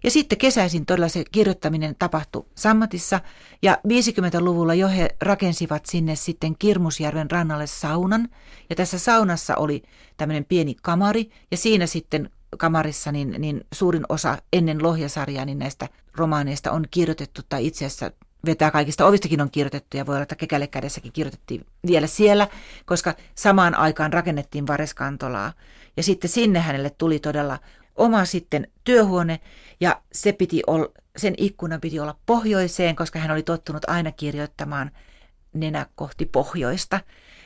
Ja 0.04 0.12
sitten 0.12 0.38
kesäisin 0.38 0.86
todella 0.86 1.08
se 1.08 1.24
kirjoittaminen 1.32 1.96
tapahtui 2.00 2.46
Sammatissa 2.56 3.20
ja 3.62 3.78
50-luvulla 3.88 4.74
jo 4.74 4.88
he 4.88 5.10
rakensivat 5.22 5.86
sinne 5.86 6.16
sitten 6.16 6.56
Kirmusjärven 6.60 7.32
rannalle 7.32 7.68
saunan. 7.68 8.30
Ja 8.70 8.76
tässä 8.76 9.00
saunassa 9.00 9.56
oli 9.56 9.84
tämmöinen 10.18 10.46
pieni 10.46 10.76
kamari 10.82 11.30
ja 11.52 11.58
siinä 11.58 11.86
sitten 11.86 12.30
kamarissa 12.58 13.12
niin, 13.12 13.36
niin 13.40 13.62
suurin 13.74 14.04
osa 14.10 14.38
ennen 14.54 14.84
Lohjasarjaa 14.84 15.46
niin 15.46 15.60
näistä 15.60 15.90
romaaneista 16.16 16.72
on 16.72 16.86
kirjoitettu 16.92 17.42
tai 17.50 17.68
itse 17.68 17.86
asiassa 17.86 18.12
vetää 18.48 18.72
kaikista 18.72 19.06
ovistakin 19.06 19.42
on 19.42 19.52
kirjoitettu 19.52 19.98
ja 19.98 20.06
voi 20.06 20.16
olla, 20.16 20.24
että 20.24 20.36
kekälle 20.36 20.68
kädessäkin 20.68 21.12
kirjoitettiin 21.12 21.66
vielä 21.88 22.08
siellä, 22.08 22.48
koska 22.86 23.14
samaan 23.36 23.76
aikaan 23.76 24.14
rakennettiin 24.14 24.68
Vareskantolaa. 24.68 25.54
Ja 25.98 26.04
sitten 26.04 26.30
sinne 26.30 26.60
hänelle 26.60 26.90
tuli 26.90 27.20
todella 27.20 27.60
oma 27.96 28.26
sitten 28.26 28.68
työhuone 28.84 29.40
ja 29.80 30.02
se 30.12 30.34
piti 30.34 30.62
olla, 30.68 30.88
sen 31.18 31.34
ikkuna 31.38 31.80
piti 31.80 32.00
olla 32.00 32.16
pohjoiseen, 32.26 32.96
koska 32.96 33.20
hän 33.20 33.32
oli 33.32 33.44
tottunut 33.44 33.90
aina 33.90 34.12
kirjoittamaan 34.12 34.92
nenä 35.54 35.86
kohti 35.96 36.26
pohjoista. 36.26 37.00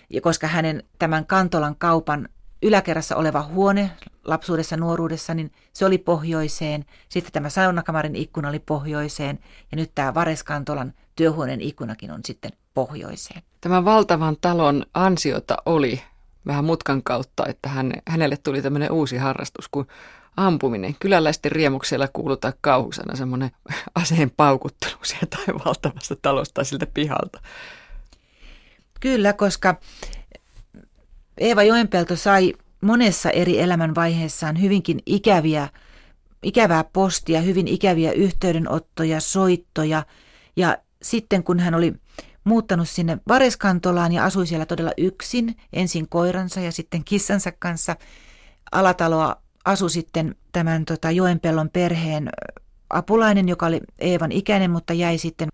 Ja 0.09 0.21
koska 0.21 0.47
hänen 0.47 0.83
tämän 0.99 1.25
Kantolan 1.25 1.75
kaupan 1.75 2.29
yläkerrassa 2.61 3.15
oleva 3.15 3.43
huone 3.43 3.91
lapsuudessa 4.23 4.77
nuoruudessa, 4.77 5.33
niin 5.33 5.51
se 5.73 5.85
oli 5.85 5.97
pohjoiseen. 5.97 6.85
Sitten 7.09 7.33
tämä 7.33 7.49
saunakamarin 7.49 8.15
ikkuna 8.15 8.49
oli 8.49 8.59
pohjoiseen 8.59 9.39
ja 9.71 9.75
nyt 9.75 9.91
tämä 9.95 10.13
Vareskantolan 10.13 10.93
työhuoneen 11.15 11.61
ikkunakin 11.61 12.11
on 12.11 12.19
sitten 12.25 12.51
pohjoiseen. 12.73 13.41
Tämän 13.61 13.85
valtavan 13.85 14.37
talon 14.41 14.85
ansiota 14.93 15.57
oli 15.65 16.01
vähän 16.47 16.65
mutkan 16.65 17.03
kautta, 17.03 17.45
että 17.47 17.69
hän, 17.69 17.93
hänelle 18.07 18.37
tuli 18.37 18.61
tämmöinen 18.61 18.91
uusi 18.91 19.17
harrastus 19.17 19.69
kuin 19.69 19.87
ampuminen. 20.37 20.95
Kyläläisten 20.99 21.51
riemuksella 21.51 22.07
kuulutaan 22.07 22.53
kauhusana 22.61 23.15
semmoinen 23.15 23.51
aseen 23.95 24.31
paukuttelu 24.37 24.97
sieltä 25.03 25.37
valtavasta 25.65 26.15
talosta 26.21 26.63
siltä 26.63 26.85
pihalta. 26.93 27.41
Kyllä, 28.99 29.33
koska 29.33 29.75
Eeva 31.41 31.63
Joenpelto 31.63 32.15
sai 32.15 32.53
monessa 32.81 33.29
eri 33.29 33.59
elämänvaiheessaan 33.59 34.61
hyvinkin 34.61 34.99
ikäviä, 35.05 35.69
ikävää 36.43 36.83
postia, 36.83 37.41
hyvin 37.41 37.67
ikäviä 37.67 38.11
yhteydenottoja, 38.11 39.19
soittoja. 39.19 40.03
Ja 40.55 40.77
sitten 41.01 41.43
kun 41.43 41.59
hän 41.59 41.75
oli 41.75 41.93
muuttanut 42.43 42.89
sinne 42.89 43.17
Vareskantolaan 43.27 44.11
ja 44.11 44.25
asui 44.25 44.47
siellä 44.47 44.65
todella 44.65 44.91
yksin, 44.97 45.55
ensin 45.73 46.09
koiransa 46.09 46.59
ja 46.59 46.71
sitten 46.71 47.03
kissansa 47.03 47.51
kanssa, 47.51 47.95
alataloa 48.71 49.35
asui 49.65 49.89
sitten 49.89 50.35
tämän 50.51 50.85
tota, 50.85 51.11
Joenpellon 51.11 51.69
perheen 51.69 52.29
apulainen, 52.89 53.49
joka 53.49 53.65
oli 53.65 53.79
Eevan 53.99 54.31
ikäinen, 54.31 54.71
mutta 54.71 54.93
jäi 54.93 55.17
sitten 55.17 55.49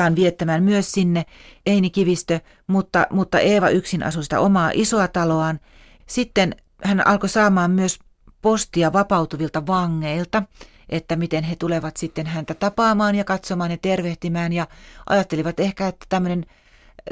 vanhuuttaan 0.00 0.16
viettämään 0.16 0.62
myös 0.62 0.92
sinne 0.92 1.24
Eini 1.66 1.90
Kivistö, 1.90 2.40
mutta, 2.66 3.06
mutta 3.10 3.38
Eeva 3.38 3.68
yksin 3.68 4.02
asui 4.02 4.22
sitä 4.22 4.40
omaa 4.40 4.70
isoa 4.74 5.08
taloaan. 5.08 5.60
Sitten 6.06 6.54
hän 6.84 7.06
alkoi 7.06 7.28
saamaan 7.28 7.70
myös 7.70 7.98
postia 8.42 8.92
vapautuvilta 8.92 9.66
vangeilta, 9.66 10.42
että 10.88 11.16
miten 11.16 11.44
he 11.44 11.56
tulevat 11.56 11.96
sitten 11.96 12.26
häntä 12.26 12.54
tapaamaan 12.54 13.14
ja 13.14 13.24
katsomaan 13.24 13.70
ja 13.70 13.76
tervehtimään 13.76 14.52
ja 14.52 14.66
ajattelivat 15.06 15.60
ehkä, 15.60 15.88
että 15.88 16.06
tämmöinen, 16.08 16.46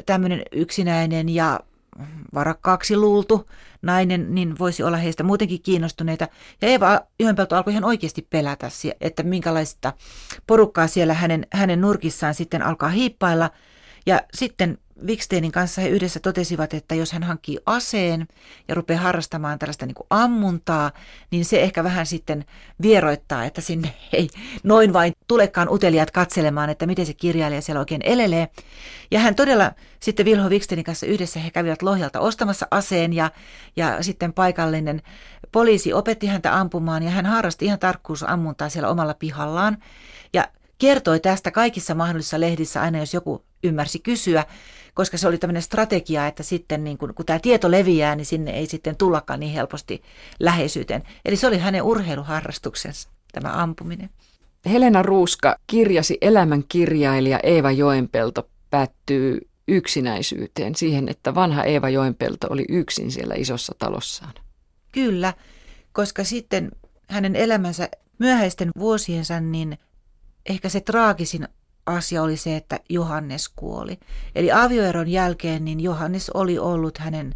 tämmöinen 0.05 0.41
yksinäinen 0.51 1.29
ja 1.29 1.59
varakkaaksi 2.33 2.97
luultu 2.97 3.49
nainen, 3.81 4.35
niin 4.35 4.59
voisi 4.59 4.83
olla 4.83 4.97
heistä 4.97 5.23
muutenkin 5.23 5.61
kiinnostuneita. 5.61 6.27
Ja 6.61 6.67
Eeva 6.67 7.01
Joenpelto 7.19 7.55
alkoi 7.55 7.73
ihan 7.73 7.83
oikeasti 7.85 8.27
pelätä, 8.29 8.69
että 9.01 9.23
minkälaista 9.23 9.93
porukkaa 10.47 10.87
siellä 10.87 11.13
hänen, 11.13 11.47
hänen 11.53 11.81
nurkissaan 11.81 12.33
sitten 12.33 12.61
alkaa 12.61 12.89
hiippailla. 12.89 13.49
Ja 14.05 14.21
sitten 14.33 14.77
Wiksteinin 15.07 15.51
kanssa 15.51 15.81
he 15.81 15.89
yhdessä 15.89 16.19
totesivat, 16.19 16.73
että 16.73 16.95
jos 16.95 17.11
hän 17.11 17.23
hankkii 17.23 17.57
aseen 17.65 18.27
ja 18.67 18.75
rupeaa 18.75 19.01
harrastamaan 19.01 19.59
tällaista 19.59 19.85
niin 19.85 19.95
kuin 19.95 20.07
ammuntaa, 20.09 20.91
niin 21.31 21.45
se 21.45 21.61
ehkä 21.61 21.83
vähän 21.83 22.05
sitten 22.05 22.45
vieroittaa, 22.81 23.45
että 23.45 23.61
sinne 23.61 23.93
ei 24.13 24.29
noin 24.63 24.93
vain 24.93 25.13
tulekaan 25.27 25.69
uteliaat 25.69 26.11
katselemaan, 26.11 26.69
että 26.69 26.85
miten 26.85 27.05
se 27.05 27.13
kirjailija 27.13 27.61
siellä 27.61 27.79
oikein 27.79 28.01
elelee. 28.03 28.47
Ja 29.11 29.19
hän 29.19 29.35
todella 29.35 29.71
sitten 29.99 30.25
Vilho 30.25 30.49
Wiksteinin 30.49 30.85
kanssa 30.85 31.05
yhdessä 31.05 31.39
he 31.39 31.51
kävivät 31.51 31.81
Lohjalta 31.81 32.19
ostamassa 32.19 32.67
aseen 32.71 33.13
ja, 33.13 33.31
ja 33.75 34.03
sitten 34.03 34.33
paikallinen 34.33 35.01
poliisi 35.51 35.93
opetti 35.93 36.27
häntä 36.27 36.59
ampumaan 36.59 37.03
ja 37.03 37.09
hän 37.09 37.25
harrasti 37.25 37.65
ihan 37.65 37.79
tarkkuusammuntaa 37.79 38.69
siellä 38.69 38.89
omalla 38.89 39.13
pihallaan. 39.13 39.77
Ja 40.33 40.47
kertoi 40.77 41.19
tästä 41.19 41.51
kaikissa 41.51 41.95
mahdollisissa 41.95 42.39
lehdissä 42.39 42.81
aina, 42.81 42.99
jos 42.99 43.13
joku 43.13 43.45
ymmärsi 43.63 43.99
kysyä, 43.99 44.45
koska 44.99 45.17
se 45.17 45.27
oli 45.27 45.37
tämmöinen 45.37 45.61
strategia, 45.61 46.27
että 46.27 46.43
sitten 46.43 46.83
niin 46.83 46.97
kun, 46.97 47.13
kun 47.13 47.25
tämä 47.25 47.39
tieto 47.39 47.71
leviää, 47.71 48.15
niin 48.15 48.25
sinne 48.25 48.51
ei 48.51 48.65
sitten 48.65 48.95
tullakaan 48.95 49.39
niin 49.39 49.53
helposti 49.53 50.01
läheisyyteen. 50.39 51.03
Eli 51.25 51.35
se 51.35 51.47
oli 51.47 51.57
hänen 51.57 51.83
urheiluharrastuksensa, 51.83 53.09
tämä 53.31 53.63
ampuminen. 53.63 54.09
Helena 54.65 55.03
Ruuska 55.03 55.55
kirjasi 55.67 56.17
elämän 56.21 56.63
kirjailija 56.69 57.39
Eeva 57.43 57.71
Joenpelto 57.71 58.49
päättyy 58.69 59.49
yksinäisyyteen, 59.67 60.75
siihen, 60.75 61.09
että 61.09 61.35
vanha 61.35 61.63
Eeva 61.63 61.89
Joenpelto 61.89 62.47
oli 62.49 62.65
yksin 62.69 63.11
siellä 63.11 63.35
isossa 63.37 63.75
talossaan. 63.79 64.33
Kyllä, 64.91 65.33
koska 65.91 66.23
sitten 66.23 66.71
hänen 67.07 67.35
elämänsä 67.35 67.89
myöhäisten 68.17 68.71
vuosiensa, 68.79 69.39
niin 69.39 69.77
ehkä 70.49 70.69
se 70.69 70.79
traagisin 70.79 71.47
asia 71.89 72.23
oli 72.23 72.37
se, 72.37 72.55
että 72.55 72.79
Johannes 72.89 73.49
kuoli. 73.49 73.99
Eli 74.35 74.51
avioeron 74.51 75.07
jälkeen 75.07 75.65
niin 75.65 75.79
Johannes 75.79 76.29
oli 76.29 76.59
ollut 76.59 76.97
hänen 76.97 77.35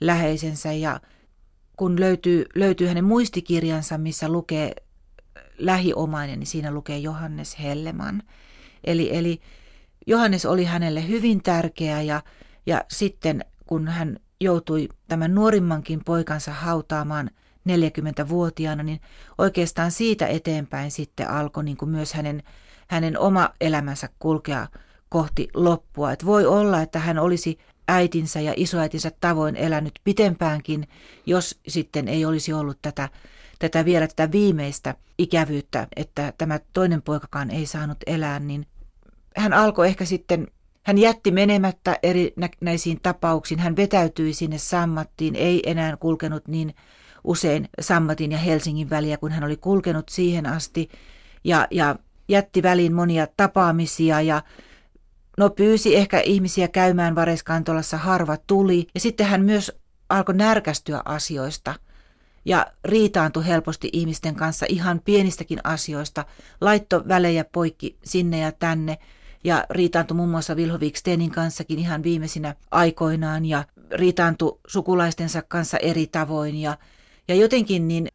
läheisensä 0.00 0.72
ja 0.72 1.00
kun 1.76 2.00
löytyy, 2.00 2.46
löytyy 2.54 2.88
hänen 2.88 3.04
muistikirjansa, 3.04 3.98
missä 3.98 4.28
lukee 4.28 4.74
lähiomainen, 5.58 6.38
niin 6.38 6.46
siinä 6.46 6.70
lukee 6.70 6.98
Johannes 6.98 7.58
Helleman. 7.62 8.22
Eli, 8.84 9.16
eli 9.16 9.40
Johannes 10.06 10.46
oli 10.46 10.64
hänelle 10.64 11.08
hyvin 11.08 11.42
tärkeä 11.42 12.02
ja, 12.02 12.22
ja 12.66 12.84
sitten 12.88 13.44
kun 13.66 13.88
hän 13.88 14.18
joutui 14.40 14.88
tämän 15.08 15.34
nuorimmankin 15.34 16.04
poikansa 16.04 16.52
hautaamaan 16.52 17.30
40-vuotiaana, 17.68 18.82
niin 18.82 19.00
oikeastaan 19.38 19.90
siitä 19.90 20.26
eteenpäin 20.26 20.90
sitten 20.90 21.30
alkoi 21.30 21.64
niin 21.64 21.76
kuin 21.76 21.90
myös 21.90 22.12
hänen, 22.12 22.42
hänen 22.88 23.18
oma 23.18 23.50
elämänsä 23.60 24.08
kulkea 24.18 24.66
kohti 25.08 25.48
loppua. 25.54 26.12
Et 26.12 26.26
voi 26.26 26.46
olla, 26.46 26.82
että 26.82 26.98
hän 26.98 27.18
olisi 27.18 27.58
äitinsä 27.88 28.40
ja 28.40 28.52
isoäitinsä 28.56 29.12
tavoin 29.20 29.56
elänyt 29.56 29.92
pitempäänkin, 30.04 30.88
jos 31.26 31.60
sitten 31.68 32.08
ei 32.08 32.24
olisi 32.24 32.52
ollut 32.52 32.78
tätä, 32.82 33.08
tätä 33.58 33.84
vielä 33.84 34.06
tätä 34.06 34.32
viimeistä 34.32 34.94
ikävyyttä, 35.18 35.86
että 35.96 36.32
tämä 36.38 36.60
toinen 36.72 37.02
poikakaan 37.02 37.50
ei 37.50 37.66
saanut 37.66 37.98
elää, 38.06 38.38
niin 38.38 38.66
hän 39.36 39.52
alkoi 39.52 39.86
ehkä 39.86 40.04
sitten, 40.04 40.46
hän 40.82 40.98
jätti 40.98 41.30
menemättä 41.30 41.98
erinäisiin 42.02 43.00
tapauksiin, 43.02 43.60
hän 43.60 43.76
vetäytyi 43.76 44.32
sinne 44.34 44.58
sammattiin, 44.58 45.36
ei 45.36 45.70
enää 45.70 45.96
kulkenut 45.96 46.48
niin 46.48 46.74
usein 47.24 47.68
Sammatin 47.80 48.32
ja 48.32 48.38
Helsingin 48.38 48.90
väliä, 48.90 49.16
kun 49.16 49.32
hän 49.32 49.44
oli 49.44 49.56
kulkenut 49.56 50.08
siihen 50.08 50.46
asti, 50.46 50.88
ja, 51.44 51.68
ja 51.70 51.96
jätti 52.28 52.62
väliin 52.62 52.94
monia 52.94 53.26
tapaamisia 53.36 54.20
ja 54.20 54.42
no 55.38 55.50
pyysi 55.50 55.96
ehkä 55.96 56.20
ihmisiä 56.20 56.68
käymään 56.68 57.14
Vareskantolassa, 57.14 57.96
harva 57.96 58.36
tuli, 58.46 58.86
ja 58.94 59.00
sitten 59.00 59.26
hän 59.26 59.44
myös 59.44 59.72
alkoi 60.08 60.34
närkästyä 60.34 61.02
asioista– 61.04 61.74
ja 62.48 62.66
riitaantui 62.84 63.46
helposti 63.46 63.88
ihmisten 63.92 64.34
kanssa 64.34 64.66
ihan 64.68 65.00
pienistäkin 65.04 65.58
asioista, 65.64 66.24
laitto 66.60 67.04
välejä 67.08 67.44
poikki 67.44 67.96
sinne 68.04 68.38
ja 68.38 68.52
tänne 68.52 68.98
ja 69.44 69.64
riitaantui 69.70 70.16
muun 70.16 70.28
muassa 70.28 70.56
Vilho 70.56 70.78
Wikstenin 70.78 71.30
kanssakin 71.30 71.78
ihan 71.78 72.02
viimeisinä 72.02 72.54
aikoinaan 72.70 73.46
ja 73.46 73.64
riitaantui 73.90 74.58
sukulaistensa 74.66 75.42
kanssa 75.42 75.78
eri 75.78 76.06
tavoin 76.06 76.56
ja, 76.56 76.78
ja 77.28 77.34
jotenkin 77.34 77.88
niin 77.88 78.08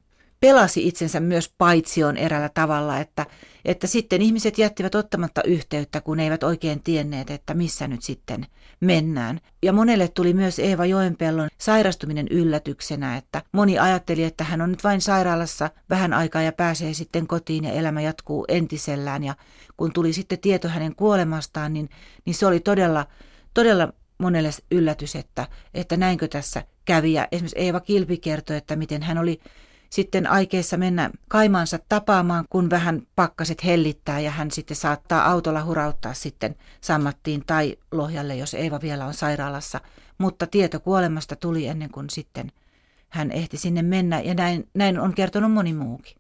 pelasi 0.44 0.88
itsensä 0.88 1.20
myös 1.20 1.54
paitsioon 1.58 2.18
erällä 2.18 2.50
tavalla, 2.54 3.00
että, 3.00 3.26
että 3.66 3.88
sitten 3.88 4.22
ihmiset 4.22 4.58
jättivät 4.58 4.96
ottamatta 4.96 5.44
yhteyttä, 5.44 6.02
kun 6.02 6.20
eivät 6.20 6.44
oikein 6.44 6.84
tienneet, 6.84 7.30
että 7.30 7.54
missä 7.54 7.88
nyt 7.88 8.02
sitten 8.02 8.46
mennään. 8.80 9.40
Ja 9.62 9.74
monelle 9.74 10.08
tuli 10.08 10.34
myös 10.34 10.60
Eeva 10.60 10.86
Joenpellon 10.86 11.50
sairastuminen 11.58 12.28
yllätyksenä, 12.28 13.18
että 13.18 13.42
moni 13.52 13.80
ajatteli, 13.80 14.24
että 14.24 14.44
hän 14.44 14.62
on 14.62 14.72
nyt 14.72 14.84
vain 14.84 15.02
sairaalassa 15.02 15.70
vähän 15.90 16.14
aikaa 16.14 16.42
ja 16.42 16.52
pääsee 16.52 16.94
sitten 16.94 17.28
kotiin 17.28 17.64
ja 17.64 17.72
elämä 17.72 18.02
jatkuu 18.02 18.46
entisellään. 18.48 19.24
Ja 19.24 19.36
kun 19.78 19.94
tuli 19.94 20.14
sitten 20.14 20.40
tieto 20.40 20.68
hänen 20.68 20.96
kuolemastaan, 20.96 21.74
niin, 21.74 21.90
niin 22.26 22.34
se 22.34 22.46
oli 22.46 22.60
todella, 22.60 23.06
todella 23.54 23.94
monelle 24.18 24.50
yllätys, 24.72 25.16
että, 25.16 25.48
että 25.74 25.98
näinkö 25.98 26.28
tässä 26.28 26.64
kävi. 26.86 27.14
Ja 27.14 27.28
esimerkiksi 27.32 27.60
Eeva 27.60 27.80
Kilpi 27.80 28.18
kertoi, 28.18 28.58
että 28.58 28.76
miten 28.76 29.04
hän 29.04 29.18
oli 29.18 29.40
sitten 29.94 30.28
aikeessa 30.28 30.78
mennä 30.78 31.10
kaimaansa 31.28 31.80
tapaamaan, 31.90 32.46
kun 32.50 32.70
vähän 32.70 33.02
pakkaset 33.16 33.66
hellittää 33.66 34.20
ja 34.20 34.32
hän 34.32 34.52
sitten 34.52 34.78
saattaa 34.78 35.32
autolla 35.32 35.64
hurauttaa 35.64 36.14
sitten 36.14 36.56
Sammattiin 36.82 37.44
tai 37.48 37.78
Lohjalle, 37.92 38.36
jos 38.36 38.54
Eeva 38.54 38.82
vielä 38.82 39.06
on 39.06 39.14
sairaalassa. 39.14 39.82
Mutta 40.18 40.48
tieto 40.48 40.80
kuolemasta 40.80 41.36
tuli 41.36 41.68
ennen 41.68 41.90
kuin 41.90 42.10
sitten 42.10 42.52
hän 43.10 43.32
ehti 43.32 43.58
sinne 43.58 43.82
mennä 43.82 44.20
ja 44.20 44.34
näin, 44.34 44.70
näin 44.74 45.00
on 45.00 45.14
kertonut 45.14 45.52
moni 45.52 45.74
muukin. 45.74 46.18